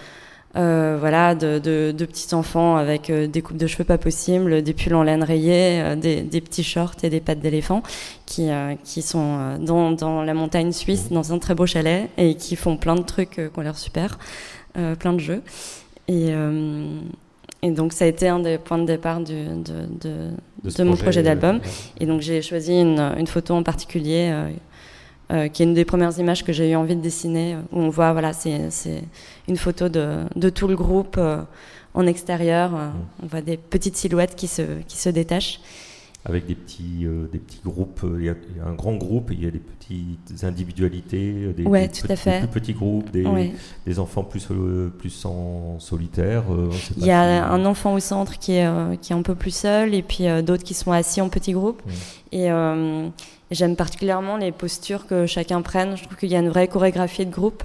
voilà, 0.55 1.35
de, 1.35 1.59
de, 1.59 1.93
de 1.93 2.05
petits 2.05 2.35
enfants 2.35 2.77
avec 2.77 3.11
des 3.11 3.43
coupes 3.43 3.57
de 3.57 3.67
cheveux 3.67 3.85
pas 3.85 3.99
possibles, 3.99 4.63
des 4.63 4.73
pulls 4.73 4.95
en 4.95 5.03
laine 5.03 5.25
rayés, 5.25 5.83
euh, 5.83 5.97
des, 5.97 6.41
petits 6.41 6.63
shorts 6.63 6.95
et 7.03 7.11
des 7.11 7.21
pattes 7.21 7.41
d'éléphant 7.41 7.83
qui, 8.27 8.49
sont 9.03 9.59
dans, 9.59 10.23
la 10.23 10.35
montagne 10.35 10.73
suisse, 10.73 11.11
dans 11.11 11.33
un 11.33 11.39
très 11.39 11.55
beau 11.55 11.67
chalet 11.67 12.09
et 12.17 12.37
qui 12.37 12.55
font 12.57 12.77
plein 12.77 12.95
de 12.95 13.03
trucs 13.03 13.31
qui 13.31 13.59
ont 13.59 13.63
l'air 13.63 13.77
super, 13.77 14.19
plein 14.75 15.13
de 15.13 15.21
jeux. 15.21 15.43
Et, 16.07 16.33
et 17.65 17.71
donc 17.71 17.93
ça 17.95 18.05
a 18.05 18.09
été 18.09 18.29
un 18.29 18.41
des 18.41 18.59
points 18.59 18.79
de 18.79 18.85
départ 18.95 19.21
du, 19.21 19.33
de, 19.69 19.77
de, 20.03 20.15
De 20.63 20.71
ce 20.71 20.79
de 20.79 20.85
mon 20.85 20.91
projet, 20.91 21.05
projet 21.05 21.23
d'album. 21.23 21.61
Et 22.01 22.05
donc 22.07 22.21
j'ai 22.21 22.43
choisi 22.43 22.75
une, 22.87 23.01
une 23.19 23.27
photo 23.27 23.55
en 23.55 23.63
particulier 23.63 24.31
euh, 24.31 24.51
euh, 25.33 25.49
qui 25.49 25.63
est 25.63 25.67
une 25.67 25.73
des 25.73 25.87
premières 25.87 26.17
images 26.19 26.45
que 26.45 26.53
j'ai 26.53 26.71
eu 26.71 26.77
envie 26.77 26.95
de 26.95 27.01
dessiner, 27.01 27.57
où 27.73 27.81
on 27.81 27.89
voit, 27.89 28.13
voilà, 28.13 28.35
c'est 28.35 29.03
une 29.49 29.57
photo 29.57 29.89
de, 29.89 30.51
tout 30.51 30.69
le 30.69 30.77
groupe 30.77 31.17
euh, 31.17 31.39
en 31.95 32.07
extérieur. 32.07 32.75
euh, 32.75 32.91
On 33.23 33.27
voit 33.29 33.41
des 33.41 33.57
petites 33.57 33.97
silhouettes 33.97 34.35
qui 34.37 34.47
se, 34.47 34.63
qui 34.87 34.99
se 34.99 35.09
détachent. 35.09 35.61
Avec 36.27 36.47
des 36.47 36.55
petits, 36.55 37.01
euh, 37.05 37.29
des 37.31 37.39
petits 37.39 37.61
groupes, 37.63 38.01
euh, 38.03 38.17
il 38.19 38.25
y, 38.25 38.29
a, 38.31 38.35
il 38.51 38.57
y 38.57 38.61
a 38.61 38.65
un 38.67 38.73
grand 38.73 38.95
groupe 38.95 39.29
il 39.31 39.45
y 39.45 39.47
a 39.47 39.51
des 39.51 39.59
petites 39.59 40.43
individualités, 40.43 41.35
euh, 41.37 41.53
des, 41.53 41.65
Ouais, 41.65 41.87
des 41.89 41.93
tout 42.01 42.07
pe- 42.07 42.13
à 42.15 42.17
fait. 42.17 42.41
des 42.41 42.47
plus 42.47 42.61
petits 42.63 42.73
groupes, 42.73 43.11
des, 43.11 43.27
Ouais. 43.27 43.53
des 43.85 43.99
enfants 43.99 44.25
plus, 44.25 44.47
euh, 44.51 44.89
plus 44.99 45.27
en 45.27 45.79
solitaire. 45.81 46.45
euh, 46.51 46.71
Il 46.97 47.05
y 47.05 47.11
a 47.11 47.43
si- 47.47 47.53
un 47.53 47.65
enfant 47.67 47.93
au 47.93 48.01
centre 48.01 48.39
qui 48.39 48.53
est, 48.53 48.67
qui 49.03 49.13
est 49.13 49.17
un 49.17 49.21
peu 49.21 49.35
plus 49.35 49.55
seul, 49.55 49.93
et 49.95 50.03
puis 50.03 50.25
d'autres 50.43 50.63
qui 50.65 50.73
sont 50.73 50.93
assis 50.93 51.21
en 51.21 51.29
petits 51.29 51.53
groupes. 51.53 51.83
Et 52.33 52.49
j'aime 53.51 53.77
particulièrement 53.77 54.39
les 54.39 54.51
postures 54.51 55.07
que 55.07 55.27
chacun 55.27 55.61
prenne. 55.61 55.95
Je 55.99 56.05
trouve 56.05 56.17
qu'il 56.17 56.31
y 56.31 56.37
a 56.37 56.41
une 56.41 56.49
vraie 56.49 56.69
chorégraphie 56.69 57.27
de 57.27 57.31
groupe. 57.33 57.65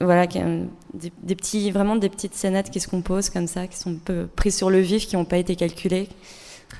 Voilà, 0.00 0.26
des 0.26 1.34
petits, 1.34 1.70
vraiment 1.72 1.96
des 1.96 2.08
petites 2.08 2.34
scénettes 2.34 2.70
qui 2.70 2.78
se 2.80 2.88
composent 2.88 3.30
comme 3.30 3.46
ça, 3.46 3.66
qui 3.66 3.76
sont 3.78 3.90
un 3.90 3.98
peu 4.04 4.26
prises 4.36 4.56
sur 4.56 4.68
le 4.70 4.78
vif, 4.80 5.06
qui 5.06 5.16
n'ont 5.16 5.24
pas 5.24 5.38
été 5.38 5.56
calculées. 5.56 6.08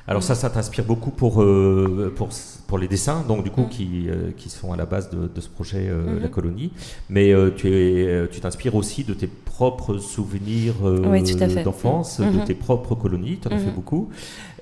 Alors 0.06 0.22
ça, 0.22 0.34
ça 0.34 0.50
t'inspire 0.50 0.84
beaucoup 0.84 1.10
pour, 1.10 1.42
euh, 1.42 2.12
pour, 2.14 2.28
pour 2.66 2.76
les 2.78 2.88
dessins, 2.88 3.24
donc 3.26 3.42
du 3.42 3.50
coup, 3.50 3.62
Mm. 3.62 3.68
qui, 3.70 4.04
euh, 4.08 4.30
qui 4.36 4.50
sont 4.50 4.70
à 4.72 4.76
la 4.76 4.84
base 4.84 5.08
de, 5.08 5.28
de 5.34 5.40
ce 5.40 5.48
projet, 5.48 5.86
euh, 5.88 6.16
Mhm. 6.16 6.22
La 6.22 6.28
Colonie. 6.28 6.72
Mais 7.08 7.32
euh, 7.32 7.50
tu 7.54 7.68
es, 7.74 8.28
tu 8.30 8.40
t'inspires 8.40 8.74
aussi 8.74 9.04
de 9.04 9.14
tes 9.14 9.26
propres 9.26 9.96
souvenirs 9.98 10.74
Oui, 10.82 11.22
d'enfance, 11.64 12.20
de 12.20 12.26
Mhm. 12.26 12.44
tes 12.44 12.54
propres 12.54 12.94
colonies, 12.94 13.38
tu 13.40 13.48
en 13.48 13.52
as 13.52 13.58
fait 13.58 13.66
Mhm. 13.68 13.74
beaucoup. 13.74 14.10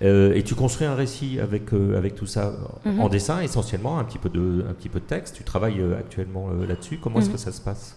Et 0.00 0.42
tu 0.44 0.54
construis 0.54 0.86
un 0.86 0.94
récit 0.94 1.38
avec, 1.40 1.72
avec 1.72 2.14
tout 2.14 2.26
ça 2.26 2.52
en 2.84 3.08
dessin, 3.08 3.40
essentiellement, 3.40 3.98
un 3.98 4.04
petit 4.04 4.18
peu 4.18 4.28
de, 4.28 4.64
un 4.68 4.74
petit 4.74 4.88
peu 4.88 5.00
de 5.00 5.04
texte. 5.04 5.34
Tu 5.36 5.44
travailles 5.44 5.80
actuellement 5.98 6.48
là-dessus. 6.68 6.98
Comment 7.02 7.18
est-ce 7.20 7.30
que 7.30 7.36
ça 7.38 7.52
se 7.52 7.60
passe? 7.60 7.96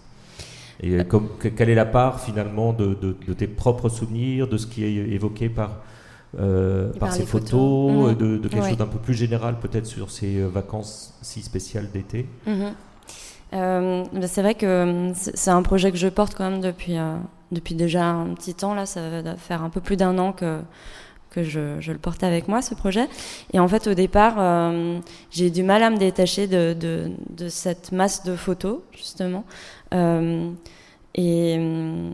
Et 0.82 1.04
comme- 1.06 1.30
que- 1.40 1.48
quelle 1.48 1.70
est 1.70 1.76
la 1.76 1.86
part 1.86 2.20
finalement 2.22 2.74
de, 2.74 2.96
de- 3.02 3.16
de 3.28 3.34
tes 3.34 3.48
propres 3.48 3.90
souvenirs, 3.90 4.48
de 4.48 4.58
ce 4.58 4.68
qui 4.68 4.84
est 4.84 4.94
évoqué 4.94 5.48
par, 5.50 5.82
euh, 6.39 6.89
par 6.91 7.00
par 7.00 7.13
ces 7.13 7.19
les 7.21 7.26
photos, 7.26 7.50
photos. 7.50 8.12
euh, 8.12 8.15
de, 8.15 8.38
de 8.38 8.48
quelque 8.48 8.62
Ouais. 8.63 8.69
chose 8.69 8.78
d'un 8.78 8.88
peu 8.88 9.00
plus 9.00 9.13
général 9.13 9.60
peut-être 9.60 9.86
sur 9.86 10.12
ces 10.12 10.38
euh, 10.39 10.48
vacances 10.48 11.13
si 11.21 11.41
spéciales 11.41 11.89
d'été 11.91 12.28
Mhm. 12.48 12.74
Euh, 13.54 14.04
bah, 14.12 14.28
c'est 14.28 14.41
vrai 14.41 14.56
que 14.56 15.12
c'est 15.13 15.52
un 15.52 15.62
projet 15.62 15.91
que 15.91 15.98
je 15.98 16.08
porte 16.08 16.36
quand 16.36 16.50
même 16.50 16.62
depuis, 16.62 16.98
euh, 16.98 17.15
depuis 17.52 17.76
déjà 17.76 18.04
un 18.06 18.34
petit 18.34 18.54
temps. 18.54 18.74
Là, 18.74 18.86
ça 18.86 19.21
va 19.21 19.36
faire 19.38 19.63
un 19.63 19.69
peu 19.69 19.80
plus 19.80 19.95
d'un 19.95 20.17
an 20.17 20.34
que, 20.34 20.60
que 21.30 21.43
je, 21.43 21.80
je 21.80 21.91
le 21.93 21.98
porte 22.00 22.24
avec 22.24 22.48
moi, 22.50 22.62
ce 22.62 22.74
projet. 22.76 23.08
Et 23.54 23.60
en 23.60 23.67
fait, 23.69 23.88
au 23.88 23.93
départ, 23.93 24.36
euh, 24.39 25.00
j'ai 25.32 25.48
eu 25.48 25.52
du 25.52 25.63
mal 25.63 25.84
à 25.84 25.89
me 25.89 25.95
détacher 25.98 26.48
de, 26.48 26.74
de, 26.74 27.12
de 27.30 27.48
cette 27.48 27.91
masse 27.93 28.24
de 28.26 28.36
photos, 28.36 28.80
justement. 28.91 29.45
Et 31.17 31.56
euh, 31.58 32.10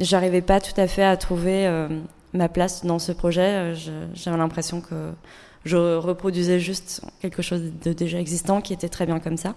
j'arrivais 0.00 0.42
pas 0.42 0.60
tout 0.60 0.78
à 0.80 0.86
fait 0.88 1.04
à 1.04 1.16
trouver 1.16 1.66
ma 2.36 2.48
place 2.48 2.84
dans 2.84 2.98
ce 2.98 3.12
projet. 3.12 3.74
Euh, 3.74 3.74
J'avais 4.14 4.36
l'impression 4.36 4.80
que 4.80 5.10
je 5.64 5.96
reproduisais 5.96 6.60
juste 6.60 7.02
quelque 7.20 7.42
chose 7.42 7.62
de 7.84 7.92
déjà 7.92 8.20
existant 8.20 8.60
qui 8.60 8.72
était 8.72 8.88
très 8.88 9.04
bien 9.04 9.18
comme 9.18 9.36
ça. 9.36 9.54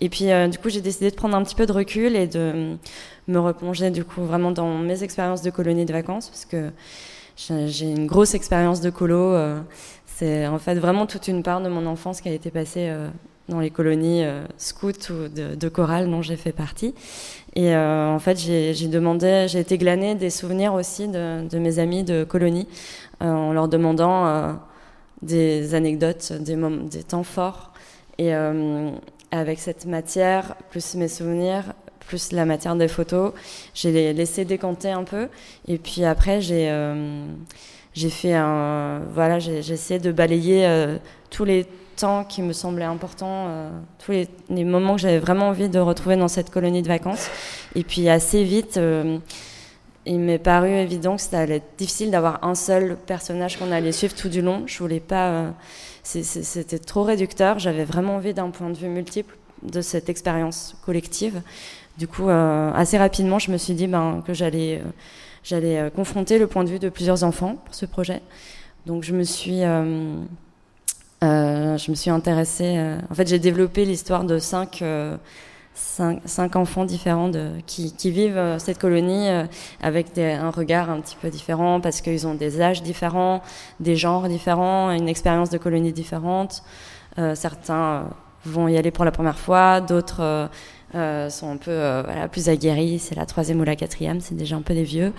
Et 0.00 0.08
puis, 0.10 0.30
euh, 0.30 0.48
du 0.48 0.58
coup, 0.58 0.68
j'ai 0.68 0.82
décidé 0.82 1.10
de 1.10 1.16
prendre 1.16 1.34
un 1.36 1.42
petit 1.42 1.54
peu 1.54 1.64
de 1.64 1.72
recul 1.72 2.14
et 2.14 2.26
de 2.26 2.76
me 3.26 3.38
replonger, 3.38 3.90
du 3.90 4.04
coup, 4.04 4.22
vraiment 4.22 4.50
dans 4.50 4.76
mes 4.78 5.02
expériences 5.02 5.42
de 5.42 5.50
colonie 5.50 5.86
de 5.86 5.92
vacances, 5.92 6.28
parce 6.28 6.44
que 6.44 6.70
j'ai 7.36 7.90
une 7.90 8.06
grosse 8.06 8.34
expérience 8.34 8.80
de 8.80 8.90
colo. 8.90 9.32
euh, 9.32 9.60
C'est 10.06 10.46
en 10.46 10.58
fait 10.58 10.74
vraiment 10.74 11.06
toute 11.06 11.28
une 11.28 11.42
part 11.42 11.60
de 11.62 11.68
mon 11.68 11.86
enfance 11.86 12.20
qui 12.20 12.28
a 12.28 12.32
été 12.32 12.50
passée 12.50 12.90
dans 13.48 13.60
les 13.60 13.70
colonies 13.70 14.24
scouts 14.56 15.10
ou 15.10 15.28
de, 15.28 15.54
de 15.54 15.68
chorale 15.68 16.10
dont 16.10 16.22
j'ai 16.22 16.36
fait 16.36 16.52
partie. 16.52 16.94
Et 17.56 17.74
euh, 17.74 18.10
en 18.10 18.18
fait, 18.18 18.38
j'ai 18.38 18.86
demandé, 18.86 19.46
j'ai 19.48 19.60
été 19.60 19.78
glaner 19.78 20.14
des 20.14 20.28
souvenirs 20.28 20.74
aussi 20.74 21.08
de, 21.08 21.48
de 21.48 21.58
mes 21.58 21.78
amis 21.78 22.04
de 22.04 22.22
colonie 22.22 22.68
euh, 23.22 23.26
en 23.26 23.52
leur 23.54 23.66
demandant 23.68 24.26
euh, 24.26 24.52
des 25.22 25.74
anecdotes, 25.74 26.34
des, 26.34 26.54
moments, 26.54 26.84
des 26.84 27.02
temps 27.02 27.22
forts. 27.22 27.72
Et 28.18 28.34
euh, 28.34 28.90
avec 29.30 29.58
cette 29.58 29.86
matière, 29.86 30.54
plus 30.68 30.96
mes 30.96 31.08
souvenirs, 31.08 31.64
plus 32.00 32.32
la 32.32 32.44
matière 32.44 32.76
des 32.76 32.88
photos, 32.88 33.32
j'ai 33.72 34.12
laissé 34.12 34.44
décanter 34.44 34.90
un 34.90 35.04
peu. 35.04 35.28
Et 35.66 35.78
puis 35.78 36.04
après, 36.04 36.42
j'ai 36.42 36.70
euh, 36.70 37.24
j'ai 37.94 38.10
fait 38.10 38.34
un. 38.34 39.00
Voilà, 39.14 39.38
j'ai 39.38 39.62
j'ai 39.62 39.74
essayé 39.74 39.98
de 39.98 40.12
balayer 40.12 40.66
euh, 40.66 40.98
tous 41.30 41.44
les 41.44 41.66
temps 41.96 42.24
qui 42.24 42.42
me 42.42 42.52
semblaient 42.52 42.84
importants, 42.84 43.46
euh, 43.48 43.70
tous 44.04 44.12
les, 44.50 44.64
moments 44.64 44.96
que 44.96 45.00
j'avais 45.00 45.18
vraiment 45.18 45.48
envie 45.48 45.68
de 45.68 45.78
retrouver 45.78 46.16
dans 46.16 46.28
cette 46.28 46.50
colonie 46.50 46.82
de 46.82 46.88
vacances. 46.88 47.28
Et 47.74 47.82
puis 47.82 48.08
assez 48.08 48.44
vite, 48.44 48.76
euh, 48.76 49.18
il 50.04 50.20
m'est 50.20 50.38
paru 50.38 50.68
évident 50.68 51.16
que 51.16 51.22
ça 51.22 51.40
allait 51.40 51.56
être 51.56 51.76
difficile 51.78 52.10
d'avoir 52.10 52.44
un 52.44 52.54
seul 52.54 52.96
personnage 53.06 53.58
qu'on 53.58 53.72
allait 53.72 53.92
suivre 53.92 54.14
tout 54.14 54.28
du 54.28 54.42
long. 54.42 54.62
Je 54.66 54.78
voulais 54.78 55.00
pas. 55.00 55.28
euh, 55.30 55.50
C'était 56.04 56.78
trop 56.78 57.02
réducteur. 57.02 57.58
J'avais 57.58 57.84
vraiment 57.84 58.16
envie 58.16 58.34
d'un 58.34 58.50
point 58.50 58.70
de 58.70 58.76
vue 58.76 58.88
multiple 58.88 59.36
de 59.62 59.80
cette 59.80 60.08
expérience 60.08 60.76
collective. 60.84 61.42
Du 61.98 62.06
coup, 62.06 62.28
assez 62.28 62.98
rapidement, 62.98 63.38
je 63.38 63.50
me 63.50 63.56
suis 63.56 63.72
dit 63.72 63.86
ben, 63.86 64.22
que 64.26 64.34
j'allais 64.34 64.82
j'allais 65.42 65.90
confronter 65.96 66.38
le 66.38 66.46
point 66.46 66.62
de 66.62 66.68
vue 66.68 66.78
de 66.78 66.90
plusieurs 66.90 67.24
enfants 67.24 67.56
pour 67.64 67.74
ce 67.74 67.86
projet. 67.86 68.20
Donc, 68.84 69.02
je 69.02 69.14
me 69.14 69.24
suis, 69.24 69.62
euh, 71.24 71.78
je 71.78 71.90
me 71.90 71.96
suis 71.96 72.10
intéressée. 72.10 72.76
euh, 72.76 72.98
en 73.10 73.14
fait, 73.14 73.26
j'ai 73.26 73.38
développé 73.38 73.84
l'histoire 73.84 74.24
de 74.24 74.38
cinq, 74.38 74.82
euh, 74.82 75.16
cinq, 75.74 76.56
enfants 76.56 76.84
différents 76.84 77.30
qui, 77.66 78.10
vivent 78.10 78.56
cette 78.58 78.78
colonie 78.78 79.28
avec 79.82 80.18
un 80.18 80.50
regard 80.50 80.90
un 80.90 81.00
petit 81.00 81.16
peu 81.20 81.28
différent 81.28 81.80
parce 81.80 82.00
qu'ils 82.00 82.26
ont 82.26 82.34
des 82.34 82.60
âges 82.60 82.82
différents, 82.82 83.42
des 83.80 83.96
genres 83.96 84.28
différents, 84.28 84.90
une 84.90 85.08
expérience 85.08 85.50
de 85.50 85.58
colonie 85.58 85.92
différente. 85.92 86.62
Certains 87.34 88.08
vont 88.44 88.68
y 88.68 88.78
aller 88.78 88.90
pour 88.90 89.04
la 89.04 89.10
première 89.10 89.38
fois, 89.38 89.82
d'autres 89.82 90.48
sont 90.94 91.50
un 91.50 91.58
peu 91.58 92.02
plus 92.32 92.48
aguerris, 92.48 92.98
c'est 92.98 93.14
la 93.14 93.26
troisième 93.26 93.60
ou 93.60 93.64
la 93.64 93.76
quatrième, 93.76 94.20
c'est 94.20 94.34
déjà 94.34 94.56
un 94.56 94.62
peu 94.62 94.72
des 94.72 94.84
vieux. 94.84 95.12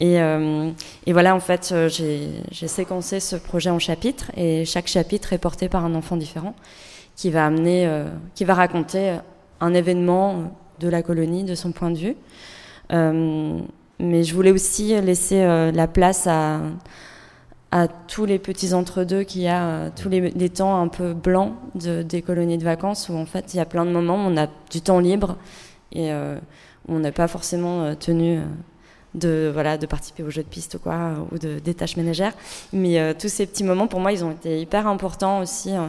Et, 0.00 0.20
euh, 0.20 0.70
et 1.06 1.12
voilà, 1.12 1.34
en 1.34 1.40
fait, 1.40 1.70
euh, 1.72 1.88
j'ai 1.88 2.68
séquencé 2.68 3.20
ce 3.20 3.36
projet 3.36 3.70
en 3.70 3.78
chapitres 3.78 4.30
et 4.36 4.64
chaque 4.64 4.88
chapitre 4.88 5.32
est 5.32 5.38
porté 5.38 5.68
par 5.68 5.84
un 5.84 5.94
enfant 5.94 6.16
différent 6.16 6.54
qui 7.14 7.30
va 7.30 7.46
amener, 7.46 7.86
euh, 7.86 8.08
qui 8.34 8.44
va 8.44 8.54
raconter 8.54 9.18
un 9.60 9.74
événement 9.74 10.52
de 10.80 10.88
la 10.88 11.02
colonie 11.02 11.44
de 11.44 11.54
son 11.54 11.72
point 11.72 11.90
de 11.90 11.98
vue. 11.98 12.16
Mais 14.00 14.24
je 14.24 14.34
voulais 14.34 14.50
aussi 14.50 15.00
laisser 15.00 15.44
la 15.72 15.86
place 15.86 16.26
à, 16.26 16.60
tous 18.08 18.26
les 18.26 18.38
petits 18.38 18.74
entre-deux 18.74 19.22
qu'il 19.22 19.42
y 19.42 19.48
a, 19.48 19.90
tous 19.90 20.08
les, 20.08 20.30
les 20.30 20.48
temps 20.50 20.80
un 20.80 20.88
peu 20.88 21.14
blancs 21.14 21.54
de, 21.74 22.02
des 22.02 22.20
colonies 22.20 22.58
de 22.58 22.64
vacances 22.64 23.08
où 23.08 23.14
en 23.14 23.24
fait 23.24 23.54
il 23.54 23.58
y 23.58 23.60
a 23.60 23.64
plein 23.64 23.86
de 23.86 23.90
moments 23.90 24.16
où 24.16 24.28
on 24.28 24.36
a 24.36 24.48
du 24.70 24.82
temps 24.82 24.98
libre 24.98 25.36
et 25.92 26.12
où 26.12 26.94
on 26.94 26.98
n'est 26.98 27.12
pas 27.12 27.28
forcément 27.28 27.94
tenu 27.94 28.40
de, 29.14 29.50
voilà, 29.52 29.78
de 29.78 29.86
participer 29.86 30.22
aux 30.22 30.30
jeux 30.30 30.42
de 30.42 30.48
piste 30.48 30.78
quoi, 30.78 31.26
ou 31.30 31.38
de, 31.38 31.58
des 31.58 31.74
tâches 31.74 31.96
ménagères. 31.96 32.32
Mais 32.72 32.98
euh, 32.98 33.14
tous 33.18 33.28
ces 33.28 33.46
petits 33.46 33.64
moments, 33.64 33.86
pour 33.86 34.00
moi, 34.00 34.12
ils 34.12 34.24
ont 34.24 34.32
été 34.32 34.60
hyper 34.60 34.86
importants 34.86 35.40
aussi 35.40 35.70
euh, 35.70 35.86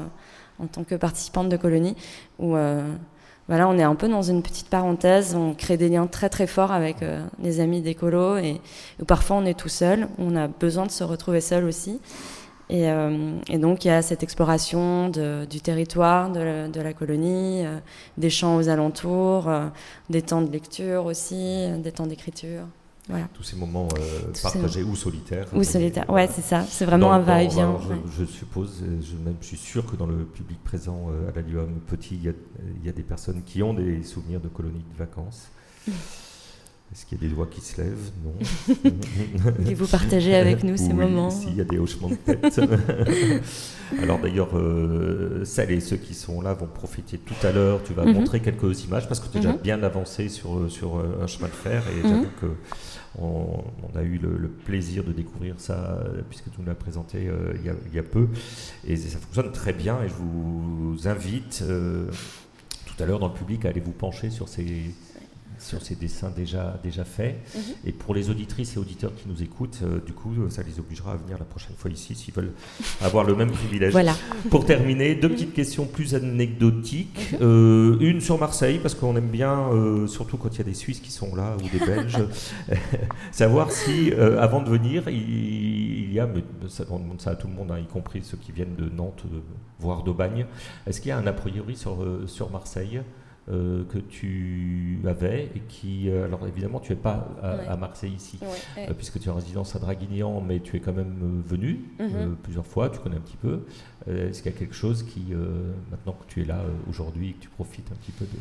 en 0.60 0.68
tant 0.68 0.84
que 0.84 0.96
participante 0.96 1.50
de 1.50 1.58
colonie 1.58 1.96
où 2.40 2.56
euh, 2.56 2.82
voilà, 3.48 3.68
on 3.68 3.78
est 3.78 3.84
un 3.84 3.96
peu 3.96 4.08
dans 4.08 4.22
une 4.22 4.42
petite 4.42 4.70
parenthèse, 4.70 5.36
on 5.36 5.54
crée 5.54 5.78
des 5.78 5.90
liens 5.90 6.08
très 6.08 6.30
très 6.30 6.48
forts 6.48 6.72
avec 6.72 6.98
les 7.42 7.60
amis 7.60 7.82
d'écolo 7.82 8.38
et 8.38 8.62
où 9.02 9.06
parfois 9.06 9.36
on 9.36 9.46
est 9.46 9.54
tout 9.60 9.68
seul, 9.68 10.08
on 10.18 10.38
a 10.38 10.48
besoin 10.48 10.86
de 10.86 10.92
se 10.92 11.04
retrouver 11.04 11.42
seul 11.42 11.66
aussi. 11.66 12.00
Et, 12.70 12.86
et 13.50 13.58
donc 13.58 13.84
il 13.84 13.90
y 13.90 13.92
a 13.92 14.02
cette 14.02 14.24
exploration 14.24 15.10
du 15.10 15.60
territoire, 15.60 16.30
de 16.30 16.80
la, 16.80 16.94
colonie, 16.94 17.66
des 18.18 18.30
champs 18.30 18.56
aux 18.56 18.70
alentours, 18.70 19.52
des 20.10 20.22
temps 20.22 20.42
de 20.42 20.50
lecture 20.50 21.06
aussi, 21.06 21.68
des 21.80 21.92
temps 21.92 22.08
d'écriture. 22.08 22.64
Voilà. 23.10 23.28
Tous 23.34 23.44
ces 23.44 23.58
moments 23.58 23.90
euh, 23.98 24.28
Tous 24.32 24.36
ces 24.36 24.42
partagés 24.44 24.84
ou 24.84 24.96
solitaires. 24.96 25.48
Ou 25.54 25.60
euh, 25.60 25.64
solitaire. 25.64 26.06
voilà. 26.08 26.28
Ouais, 26.28 26.32
c'est 26.34 26.42
ça. 26.42 26.64
C'est 26.70 26.86
vraiment 26.86 27.08
Dans- 27.08 27.14
un 27.14 27.20
va-et-vient. 27.20 27.78
je, 28.18 28.24
suppose, 28.24 28.82
je, 28.82 29.16
même, 29.26 29.36
je 29.42 29.48
suis 29.48 29.58
sûr 29.58 29.86
que 29.86 29.98
dans 29.98 30.06
le 30.08 30.24
public 30.24 30.58
présent 30.64 31.08
euh, 31.10 31.30
à 31.30 31.36
la 31.36 31.42
Luam 31.42 31.80
Petit, 31.88 32.16
il 32.16 32.24
y, 32.24 32.30
a, 32.30 32.34
il 32.82 32.86
y 32.86 32.90
a 32.90 32.94
des 32.94 33.04
personnes 33.04 33.42
qui 33.44 33.62
ont 33.62 33.74
des 33.74 34.04
souvenirs 34.04 34.40
de 34.40 34.48
colonies 34.48 34.86
de 34.94 34.98
vacances. 34.98 35.50
Est-ce 36.92 37.08
qu'il 37.08 37.18
y 37.20 37.26
a 37.26 37.28
des 37.28 37.34
doigts 37.34 37.48
qui 37.50 37.60
se 37.60 37.82
lèvent? 37.82 38.12
Non. 38.24 38.34
Voulez-vous 39.58 39.88
partager 39.88 40.36
avec 40.36 40.64
nous 40.64 40.78
ces 40.78 40.90
Oui, 40.90 40.94
moments 40.94 41.32
S'il 41.32 41.56
y 41.56 41.62
a 41.62 41.64
des 41.64 41.80
hochements 41.80 42.10
de 42.10 42.16
tête. 42.16 42.62
Alors 44.02 44.20
d'ailleurs, 44.20 44.56
euh, 44.56 45.44
celles 45.44 45.72
et 45.72 45.80
ceux 45.80 45.98
qui 45.98 46.14
sont 46.14 46.40
là 46.42 46.54
vont 46.54 46.68
profiter 46.68 47.18
tout 47.18 47.34
à 47.48 47.52
l'heure. 47.52 47.82
Tu 47.84 47.94
vas 47.94 48.06
Mhm. 48.06 48.14
montrer 48.14 48.42
quelques 48.42 48.84
images 48.84 49.08
parce 49.08 49.20
que 49.20 49.28
tu 49.28 49.38
es 49.38 49.42
déjà 49.42 49.54
Mhm. 49.54 49.60
bien 49.62 49.82
avancé 49.82 50.30
sur, 50.30 50.70
sur 50.70 51.04
un 51.22 51.26
chemin 51.26 51.48
de 51.48 51.54
fer 51.54 51.84
et 51.90 52.04
Mhm. 52.08 52.10
j'avoue 52.10 52.28
que 52.42 52.46
on, 53.20 53.64
a 53.96 54.02
eu 54.02 54.18
le, 54.18 54.50
plaisir 54.50 55.04
de 55.04 55.12
découvrir 55.12 55.56
ça 55.60 56.00
euh, 56.00 56.22
puisque 56.30 56.46
tu 56.52 56.60
nous 56.60 56.66
l'as 56.66 56.76
présenté 56.76 57.28
euh, 57.28 57.54
il, 57.56 57.66
y 57.66 57.70
a, 57.70 57.74
il 57.88 57.96
y 57.96 58.00
a 58.00 58.04
peu. 58.04 58.28
Et 58.88 58.96
ça 58.96 59.20
fonctionne 59.20 59.52
très 59.52 59.74
bien 59.74 60.02
et 60.04 60.08
je 60.08 60.14
vous 60.14 61.08
invite 61.08 61.64
euh, 61.64 62.10
tout 62.86 63.04
à 63.04 63.06
l'heure 63.06 63.20
dans 63.20 63.28
le 63.28 63.34
public 63.34 63.66
à 63.66 63.70
aller 63.70 63.82
vous 63.82 63.92
pencher 63.92 64.30
sur 64.30 64.50
ces 64.50 64.96
sur 65.64 65.82
ces 65.82 65.96
dessins 65.96 66.32
déjà, 66.36 66.80
déjà 66.84 67.04
faits. 67.04 67.36
Mhm. 67.56 67.62
Et 67.86 67.92
pour 67.92 68.14
les 68.14 68.30
auditrices 68.30 68.76
et 68.76 68.80
auditeurs 68.80 69.14
qui 69.16 69.28
nous 69.28 69.42
écoutent, 69.42 69.80
euh, 69.84 70.00
du 70.06 70.14
coup, 70.14 70.34
euh, 70.38 70.50
ça 70.50 70.62
les 70.64 70.80
obligera 70.80 71.14
à 71.14 71.16
venir 71.16 71.38
la 71.40 71.46
prochaine 71.46 71.76
fois 71.78 71.90
ici 71.90 72.16
s'ils 72.16 72.34
veulent 72.34 72.54
avoir 73.02 73.24
le 73.24 73.36
même 73.36 73.52
privilège. 73.52 73.92
Voilà. 73.92 74.16
Pour 74.50 74.66
terminer, 74.66 75.16
deux 75.16 75.30
petites 75.30 75.54
questions 75.54 75.86
plus 75.86 76.16
anecdotiques. 76.16 77.36
Euh, 77.42 77.98
une 78.00 78.22
sur 78.22 78.38
Marseille, 78.38 78.80
parce 78.80 78.96
qu'on 78.96 79.16
aime 79.16 79.30
bien, 79.30 79.70
euh, 79.72 80.08
surtout 80.08 80.38
quand 80.38 80.54
il 80.54 80.58
y 80.58 80.62
a 80.62 80.66
des 80.66 80.74
Suisses 80.74 81.00
qui 81.00 81.12
sont 81.12 81.36
là 81.36 81.56
ou 81.64 81.70
des 81.70 81.84
Belges, 81.84 82.24
savoir 83.32 83.72
si, 83.72 84.12
avant 84.14 84.62
de 84.62 84.70
venir, 84.70 85.08
il, 85.08 86.04
il 86.06 86.14
y 86.14 86.20
a, 86.20 86.28
mais 86.28 86.44
ça, 86.68 86.84
on 86.90 87.00
demande 87.00 87.22
ça 87.22 87.32
à 87.32 87.36
tout 87.36 87.48
le 87.48 87.54
monde, 87.54 87.72
hein, 87.72 87.80
y 87.80 87.86
compris 87.86 88.22
ceux 88.24 88.38
qui 88.38 88.52
viennent 88.52 88.76
de 88.76 88.90
Nantes, 88.90 89.24
voire 89.80 90.04
d'Aubagne, 90.04 90.46
est-ce 90.86 91.02
qu'il 91.02 91.10
y 91.10 91.12
a 91.12 91.18
un 91.18 91.28
a 91.28 91.34
priori 91.34 91.76
sur, 91.76 92.06
sur 92.28 92.52
Marseille? 92.52 93.02
Euh, 93.52 93.84
que 93.86 93.98
tu 93.98 95.00
avais 95.06 95.50
et 95.56 95.60
qui, 95.68 96.10
euh, 96.10 96.26
alors 96.26 96.48
évidemment, 96.48 96.80
tu 96.80 96.92
n'es 96.94 96.98
pas 96.98 97.28
à, 97.42 97.56
Ouais. 97.58 97.68
à 97.68 97.76
Marseille 97.76 98.14
ici, 98.16 98.38
Ouais, 98.42 98.48
ouais. 98.78 98.90
euh, 98.90 98.94
puisque 98.94 99.20
tu 99.20 99.28
es 99.28 99.32
en 99.32 99.36
résidence 99.36 99.76
à 99.76 99.80
Draguignan, 99.80 100.40
mais 100.42 100.60
tu 100.62 100.78
es 100.78 100.80
quand 100.80 100.94
même 100.94 101.42
venu 101.46 101.80
Mhm. 102.00 102.38
plusieurs 102.42 102.66
fois, 102.66 102.90
tu 102.90 103.00
connais 103.00 103.18
un 103.18 103.22
petit 103.22 103.38
peu. 103.38 103.60
Est-ce 104.08 104.42
qu'il 104.42 104.52
y 104.52 104.56
a 104.56 104.58
quelque 104.58 104.76
chose 104.76 105.04
qui, 105.04 105.34
maintenant 105.92 106.14
que 106.14 106.26
tu 106.28 106.42
es 106.42 106.46
là 106.46 106.62
aujourd'hui 106.90 107.30
et 107.30 107.34
que 107.34 107.42
tu 107.42 107.50
profites 107.50 107.90
un 107.92 107.96
petit 107.96 108.12
peu 108.14 108.26
de, 108.26 108.38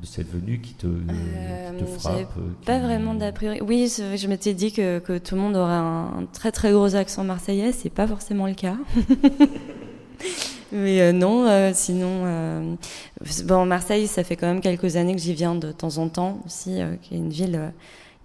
de 0.00 0.06
cette 0.06 0.30
venue, 0.30 0.60
qui 0.60 0.74
te, 0.74 0.86
qui 0.86 1.78
te 1.78 1.84
frappe 1.86 2.34
qui- 2.34 2.66
Pas 2.66 2.78
vraiment 2.78 3.14
d'a 3.14 3.32
priori. 3.32 3.60
Oui, 3.62 3.88
je 3.88 4.26
m'étais 4.28 4.52
dit 4.52 4.70
que, 4.72 4.98
que 4.98 5.16
tout 5.16 5.34
le 5.34 5.40
monde 5.40 5.56
aurait 5.56 5.72
un 5.72 6.26
très 6.34 6.52
très 6.52 6.72
gros 6.72 6.94
accent 6.94 7.24
marseillais. 7.24 7.72
C'est 7.72 7.88
pas 7.90 8.06
forcément 8.06 8.46
le 8.46 8.52
cas. 8.54 8.76
Mais 10.72 11.00
euh, 11.00 11.12
non, 11.12 11.46
euh, 11.46 11.70
sinon, 11.74 12.22
euh, 12.24 13.64
Marseille, 13.64 14.06
ça 14.06 14.24
fait 14.24 14.36
quand 14.36 14.46
même 14.46 14.60
quelques 14.60 14.96
années 14.96 15.14
que 15.14 15.20
j'y 15.20 15.34
viens 15.34 15.54
de 15.54 15.72
temps 15.72 15.98
en 15.98 16.08
temps 16.08 16.40
aussi, 16.46 16.78
qui 17.02 17.14
est 17.14 17.18
une 17.18 17.30
ville 17.30 17.72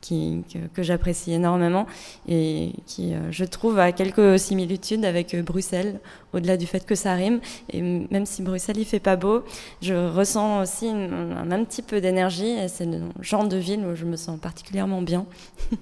que, 0.02 0.82
j'apprécie 0.82 1.32
énormément 1.32 1.86
et 2.28 2.72
qui, 2.88 3.14
je 3.30 3.46
trouve, 3.46 3.78
a 3.78 3.92
quelques 3.92 4.40
similitudes 4.40 5.06
avec 5.06 5.36
Bruxelles, 5.44 6.00
au-delà 6.34 6.58
du 6.58 6.66
fait 6.66 6.86
que 6.86 6.96
ça 6.96 7.14
rime. 7.14 7.40
Et 7.72 7.82
même 7.82 8.26
si 8.26 8.42
Bruxelles, 8.42 8.80
il 8.80 8.86
fait 8.86 9.00
pas 9.00 9.16
beau, 9.16 9.44
je 9.82 9.94
ressens 9.94 10.62
aussi 10.62 10.88
un 10.88 11.46
même 11.46 11.68
petit 11.68 11.84
peu 11.84 12.02
d'énergie 12.02 12.50
et 12.50 12.68
c'est 12.68 12.88
le 12.88 13.02
genre 13.22 13.48
de 13.48 13.58
ville 13.58 13.86
où 13.86 13.96
je 13.96 14.06
me 14.06 14.16
sens 14.16 14.40
particulièrement 14.40 15.04
bien. 15.04 15.28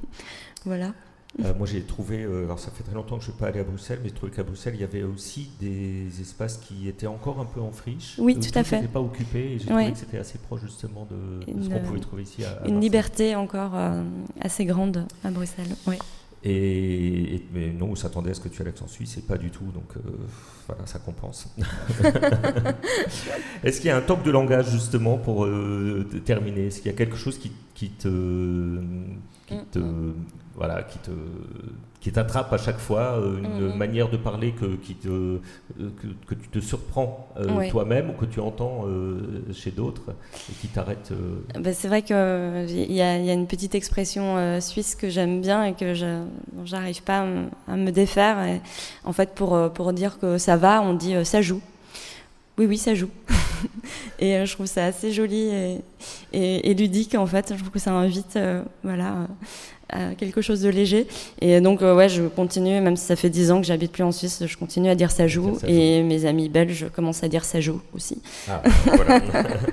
voilà. 0.66 0.92
Euh, 1.46 1.54
moi, 1.58 1.66
j'ai 1.68 1.82
trouvé, 1.82 2.24
euh, 2.24 2.46
alors 2.46 2.60
ça 2.60 2.72
fait 2.72 2.84
très 2.84 2.94
longtemps 2.94 3.18
que 3.18 3.24
je 3.24 3.30
ne 3.30 3.34
suis 3.34 3.40
pas 3.40 3.48
allé 3.48 3.60
à 3.60 3.64
Bruxelles, 3.64 4.00
mais 4.04 4.10
j'ai 4.10 4.16
trouvé 4.16 4.32
qu'à 4.32 4.44
Bruxelles, 4.44 4.74
il 4.76 4.82
y 4.82 4.84
avait 4.84 5.04
aussi 5.04 5.50
des 5.60 6.08
espaces 6.22 6.58
qui 6.58 6.88
étaient 6.90 7.08
encore 7.08 7.40
un 7.40 7.46
peu 7.46 7.62
en 7.62 7.72
friche. 7.72 8.16
Oui, 8.18 8.36
euh, 8.38 8.42
tout 8.42 8.58
à 8.60 8.64
fait. 8.64 8.78
n'étaient 8.82 8.92
pas 8.92 9.02
occupés, 9.02 9.54
et 9.54 9.60
j'ai 9.60 9.68
Ouais. 9.74 9.84
trouvé 9.86 9.92
que 9.94 9.98
c'était 10.00 10.18
assez 10.18 10.38
proche 10.38 10.62
justement 10.62 11.08
de, 11.10 11.52
de 11.54 11.64
ce 11.64 11.70
qu'on 11.70 11.80
pouvait 11.80 12.00
trouver 12.00 12.24
ici 12.24 12.44
à, 12.44 12.64
à 12.64 12.68
Une 12.68 12.82
liberté 12.82 13.36
encore 13.36 13.72
euh, 13.76 14.04
assez 14.42 14.66
grande 14.66 15.06
à 15.24 15.32
Bruxelles. 15.32 15.76
Oui. 15.88 15.96
Et, 16.44 17.36
et- 17.36 17.46
mais 17.54 17.72
non, 17.72 17.88
on 17.92 17.96
s'attendait 17.96 18.32
à 18.32 18.34
ce 18.34 18.40
que 18.40 18.48
tu 18.50 18.62
aies 18.62 18.66
l'accent 18.66 18.88
suisse, 18.88 19.18
et 19.18 19.22
pas 19.22 19.38
du 19.38 19.50
tout, 19.52 19.66
donc 19.74 19.96
euh, 19.98 20.00
voilà, 20.68 20.86
ça 20.86 21.00
compense. 21.00 21.50
Est-ce 23.64 23.80
qu'il 23.82 23.88
y 23.88 23.92
a 23.92 23.98
un 23.98 24.02
toc 24.02 24.24
de 24.24 24.32
langage 24.32 24.70
justement 24.72 25.18
pour 25.18 25.46
euh, 25.46 26.06
terminer? 26.26 26.68
Est-ce 26.68 26.78
qu'il 26.82 26.92
y 26.92 26.94
a 26.94 26.98
quelque 26.98 27.18
chose 27.18 27.38
qui, 27.38 27.52
qui 27.76 27.90
te, 27.90 28.08
qui 29.48 29.56
Mm, 29.56 29.66
te, 29.72 29.80
voilà, 30.60 30.84
qui 30.84 31.00
te, 31.00 31.12
qui 32.02 32.12
t'attrape 32.12 32.52
à 32.52 32.58
chaque 32.58 32.80
fois, 32.80 33.18
euh, 33.18 33.38
une 33.38 33.74
mm. 33.74 33.78
manière 33.78 34.10
de 34.10 34.18
parler 34.18 34.52
que, 34.52 34.76
qui 34.76 34.94
te, 34.94 35.08
euh, 35.08 35.40
que, 35.78 36.08
que 36.28 36.36
tu 36.36 36.50
te 36.50 36.60
surprends 36.60 37.30
euh, 37.38 37.70
toi-même 37.70 38.10
ou 38.10 38.14
que 38.14 38.26
tu 38.26 38.42
entends 38.42 38.84
euh, 38.86 39.42
chez 39.54 39.72
d'autres 39.72 40.14
et 40.50 40.54
qui 40.60 40.68
t'arrête 40.68 41.14
euh, 41.14 41.60
Ben, 41.62 41.74
c'est 41.74 41.88
vrai 41.88 42.02
qu'il 42.02 42.16
y, 42.16 42.96
y 42.96 43.02
a 43.02 43.34
une 43.34 43.48
petite 43.48 43.74
expression 43.74 44.60
suisse 44.60 44.96
que 44.96 45.10
j'aime 45.10 45.40
bien 45.40 45.64
et 45.64 45.74
que 45.74 45.94
je 45.94 46.24
j'arrive 46.66 47.04
pas 47.04 47.20
à 47.22 47.26
me, 47.26 47.46
à 47.70 47.78
me 47.78 47.92
défaire. 47.92 48.44
Et, 48.44 48.62
en 49.06 49.14
fait, 49.14 49.34
pour, 49.34 49.72
pour 49.72 49.94
dire 49.94 50.20
que 50.20 50.38
ça 50.38 50.58
va, 50.58 50.82
on 50.82 50.94
dit 50.94 51.16
ça 51.24 51.42
joue. 51.42 51.62
Oui, 52.58 52.66
oui, 52.66 52.78
ça 52.78 52.96
joue. 52.96 53.10
et 54.20 54.46
je 54.46 54.54
trouve 54.54 54.66
ça 54.66 54.84
assez 54.84 55.14
joli 55.14 55.44
et, 55.44 55.82
et, 56.34 56.70
et 56.70 56.74
ludique, 56.74 57.16
en 57.16 57.26
fait. 57.26 57.54
Je 57.54 57.60
trouve 57.60 57.72
que 57.72 57.80
ça 57.80 57.94
invite 57.94 58.38
voilà, 58.84 59.28
à 59.90 60.16
quelque 60.16 60.42
chose 60.42 60.62
de 60.62 60.70
léger. 60.70 61.08
Et 61.42 61.60
donc, 61.62 61.82
euh, 61.82 61.96
ouais, 61.96 62.10
je 62.10 62.24
continue, 62.24 62.80
même 62.82 62.96
si 62.96 63.06
ça 63.06 63.16
fait 63.16 63.30
10 63.30 63.52
ans 63.52 63.62
que 63.62 63.68
j'habite 63.68 63.92
plus 63.92 64.04
en 64.04 64.12
Suisse, 64.12 64.44
je 64.46 64.58
continue 64.58 64.90
à 64.90 64.96
dire 64.96 65.12
ça 65.12 65.28
joue. 65.28 65.58
ça 65.60 65.68
et 65.68 66.04
mes 66.04 66.26
amis 66.26 66.50
belges 66.50 66.88
commencent 66.94 67.24
à 67.24 67.28
dire 67.28 67.46
ça 67.46 67.60
joue 67.60 67.82
aussi. 67.94 68.22
Ah, 68.50 68.62
voilà. 68.86 69.22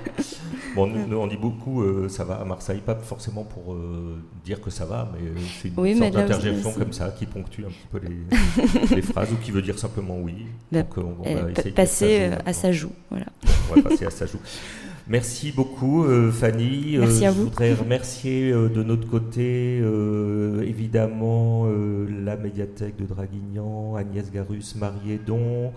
bon, 0.75 0.87
nous, 0.87 1.07
nous, 1.07 1.17
on 1.17 1.27
dit 1.27 1.37
beaucoup 1.37 1.83
euh, 1.83 2.09
ça 2.09 2.25
va 2.25 2.35
à 2.37 2.45
Marseille, 2.45 2.81
pas 2.85 2.95
forcément 2.97 3.45
pour 3.45 3.75
euh, 3.75 4.17
dire 4.45 4.61
que 4.61 4.71
ça 4.71 4.85
va, 4.85 5.11
mais 5.13 5.41
c'est 5.63 5.69
une 5.69 5.75
Oui, 5.77 5.97
sorte 5.97 6.13
d'interjection 6.13 6.73
comme 6.73 6.93
ça 6.93 7.15
qui 7.17 7.27
ponctue 7.27 7.63
un 7.65 7.69
petit 7.69 7.87
peu 7.91 8.01
les, 8.07 8.97
les 8.97 9.03
phrases 9.03 9.33
ou 9.33 9.37
qui 9.37 9.51
veut 9.51 9.63
dire 9.63 9.79
simplement 9.79 10.17
oui. 10.19 10.47
Bah, 10.73 10.83
Donc, 10.83 10.99
on, 10.99 11.17
on 11.25 11.35
va 11.35 11.43
de 11.53 11.71
passer 11.71 12.31
à 12.45 12.53
ça 12.53 12.73
joue. 12.73 12.93
Voilà. 13.11 13.27
on 13.71 13.75
va 13.77 13.83
passer 13.91 14.07
à 14.07 14.11
ça 14.11 14.27
joue. 14.27 14.39
Merci 15.09 15.53
beaucoup 15.53 16.05
euh, 16.05 16.33
Fanny. 16.33 16.97
Merci 16.99 17.25
Euh, 17.25 17.29
à 17.29 17.33
je 17.33 17.37
vous. 17.37 17.45
voudrais 17.45 17.75
remercier 17.75 18.51
euh, 18.51 18.69
de 18.69 18.83
notre 18.83 19.09
côté 19.09 19.79
euh, 19.81 20.63
évidemment 20.67 21.67
euh, 21.67 22.09
la 22.25 22.37
médiathèque 22.37 22.97
de 22.97 23.05
Draguignan, 23.07 23.95
Agnès 23.95 24.33
Garus, 24.33 24.75
Marie 24.75 25.13
Edon, 25.13 25.73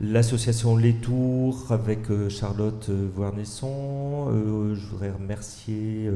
l'association 0.00 0.76
Les 0.76 0.94
Tours 0.94 1.66
avec 1.70 2.10
euh, 2.10 2.28
Charlotte 2.28 2.86
euh, 2.88 3.08
Voernesson. 3.14 4.28
Euh, 4.30 4.74
je 4.74 4.86
voudrais 4.86 5.10
remercier 5.10 6.10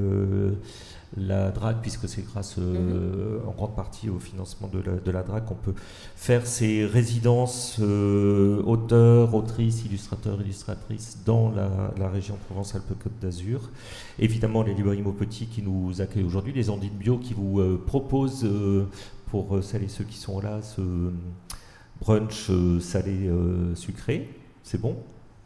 la 1.17 1.51
DRAC 1.51 1.83
puisque 1.83 2.09
c'est 2.09 2.23
grâce 2.23 2.57
euh, 2.59 3.41
en 3.47 3.53
grande 3.53 3.77
partie 3.77 4.09
au 4.09 4.19
financement 4.19 4.69
de 4.69 4.81
la, 4.81 4.93
de 4.93 5.11
la 5.11 5.23
DRAC 5.23 5.45
qu'on 5.45 5.55
peut 5.55 5.75
faire 6.17 6.47
ces 6.47 6.87
résidences 6.87 7.77
euh, 7.81 8.63
auteurs, 8.63 9.35
autrices, 9.35 9.85
illustrateurs, 9.85 10.41
illustratrices 10.41 11.19
dans 11.25 11.51
la, 11.51 11.93
la 11.99 12.09
région 12.09 12.37
Provence-Alpes-Côte 12.47 13.13
d'Azur. 13.21 13.71
Évidemment, 14.19 14.63
les 14.63 14.75
librairies 14.75 15.03
Maupetit 15.03 15.47
qui 15.47 15.63
nous 15.63 16.01
accueillent 16.01 16.25
aujourd'hui, 16.25 16.53
les 16.53 16.71
Andines 16.71 16.91
Bio 16.91 17.19
qui 17.19 17.35
vous 17.35 17.61
euh, 17.61 17.83
proposent 17.85 18.49
pour 19.31 19.63
celles 19.63 19.85
et 19.85 19.89
ceux 19.89 20.05
qui 20.05 20.19
sont 20.19 20.41
là 20.41 20.61
ce 20.61 20.83
brunch 22.03 22.51
euh, 22.51 22.81
salé 22.81 23.29
euh, 23.29 23.75
sucré. 23.75 24.29
C'est 24.63 24.81
bon? 24.81 24.97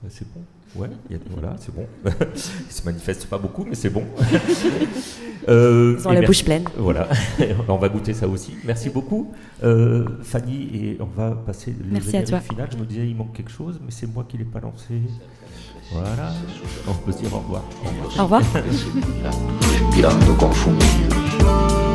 Euh, 0.04 0.08
C'est 0.10 0.26
bon? 0.32 0.40
Ouais, 0.74 0.88
il 1.08 1.16
y 1.16 1.18
a- 1.18 1.22
voilà, 1.30 1.56
c'est 1.58 1.74
bon. 1.74 1.86
Il 2.34 2.72
se 2.72 2.84
manifeste 2.84 3.26
pas 3.26 3.38
beaucoup, 3.38 3.64
mais 3.68 3.74
c'est 3.74 3.90
bon. 3.90 4.04
Euh, 5.48 5.94
Ils 6.00 6.08
ont 6.08 6.10
la 6.10 6.20
merci- 6.20 6.26
bouche 6.26 6.44
pleine. 6.44 6.64
Voilà, 6.76 7.08
on 7.68 7.76
va 7.76 7.88
goûter 7.88 8.12
ça 8.14 8.26
aussi. 8.26 8.54
Merci 8.64 8.90
beaucoup, 8.90 9.32
euh, 9.62 10.04
Fanny, 10.22 10.62
et 10.74 10.96
on 10.98 11.04
va 11.04 11.30
passer 11.36 11.70
le 11.78 11.92
Merci 11.92 12.16
à 12.16 12.24
toi. 12.24 12.40
final. 12.40 12.68
Je 12.72 12.76
me 12.76 12.84
disais, 12.84 13.06
il 13.08 13.14
manque 13.14 13.32
quelque 13.32 13.52
chose, 13.52 13.78
mais 13.84 13.92
c'est 13.92 14.12
moi 14.12 14.24
qui 14.28 14.38
l'ai 14.38 14.44
pas 14.44 14.58
lancé. 14.58 14.94
Voilà, 15.92 16.32
on 16.88 16.94
peut 16.94 17.12
se 17.12 17.18
dire 17.18 17.32
au 17.32 17.38
revoir. 17.38 17.62
Au 18.18 18.22
revoir. 18.24 18.42
respirando 19.62 20.34
confundidos. 20.34 21.85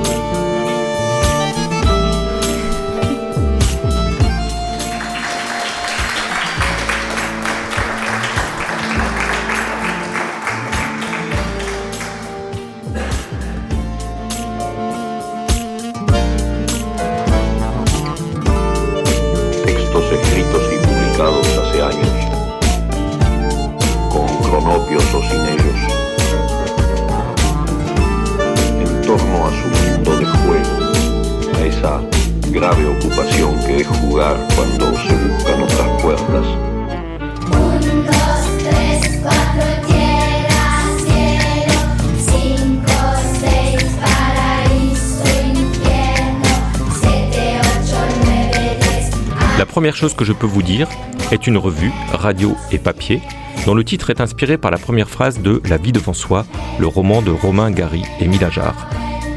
Chose 50.02 50.16
que 50.16 50.26
je 50.26 50.34
peux 50.34 50.48
vous 50.48 50.64
dire 50.64 50.88
est 51.32 51.46
une 51.46 51.60
revue, 51.60 51.92
radio 52.12 52.58
et 52.72 52.80
papier, 52.80 53.22
dont 53.68 53.76
le 53.76 53.84
titre 53.84 54.10
est 54.10 54.20
inspiré 54.20 54.58
par 54.58 54.72
la 54.72 54.80
première 54.80 55.08
phrase 55.08 55.40
de 55.40 55.62
La 55.70 55.78
vie 55.78 55.92
devant 55.92 56.14
soi, 56.14 56.48
le 56.80 56.88
roman 56.88 57.22
de 57.22 57.30
Romain 57.30 57.70
Gary 57.70 58.02
et 58.20 58.28
Milajard. 58.28 58.88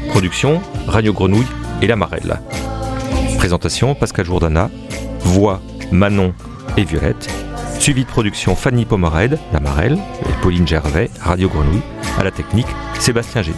Production, 0.09 0.59
Radio 0.87 1.13
Grenouille 1.13 1.45
et 1.83 1.87
La 1.87 1.95
Marelle. 1.95 2.41
Présentation, 3.37 3.93
Pascal 3.93 4.25
Jourdana. 4.25 4.71
Voix, 5.19 5.61
Manon 5.91 6.33
et 6.77 6.83
Violette. 6.83 7.29
Suivi 7.79 8.03
de 8.03 8.09
production, 8.09 8.55
Fanny 8.55 8.85
Pomered, 8.85 9.37
La 9.53 9.59
Marelle, 9.59 9.99
et 10.27 10.41
Pauline 10.41 10.67
Gervais, 10.67 11.11
Radio 11.21 11.47
Grenouille. 11.47 11.83
À 12.17 12.23
la 12.23 12.31
technique, 12.31 12.67
Sébastien 12.99 13.43
Gély. 13.43 13.57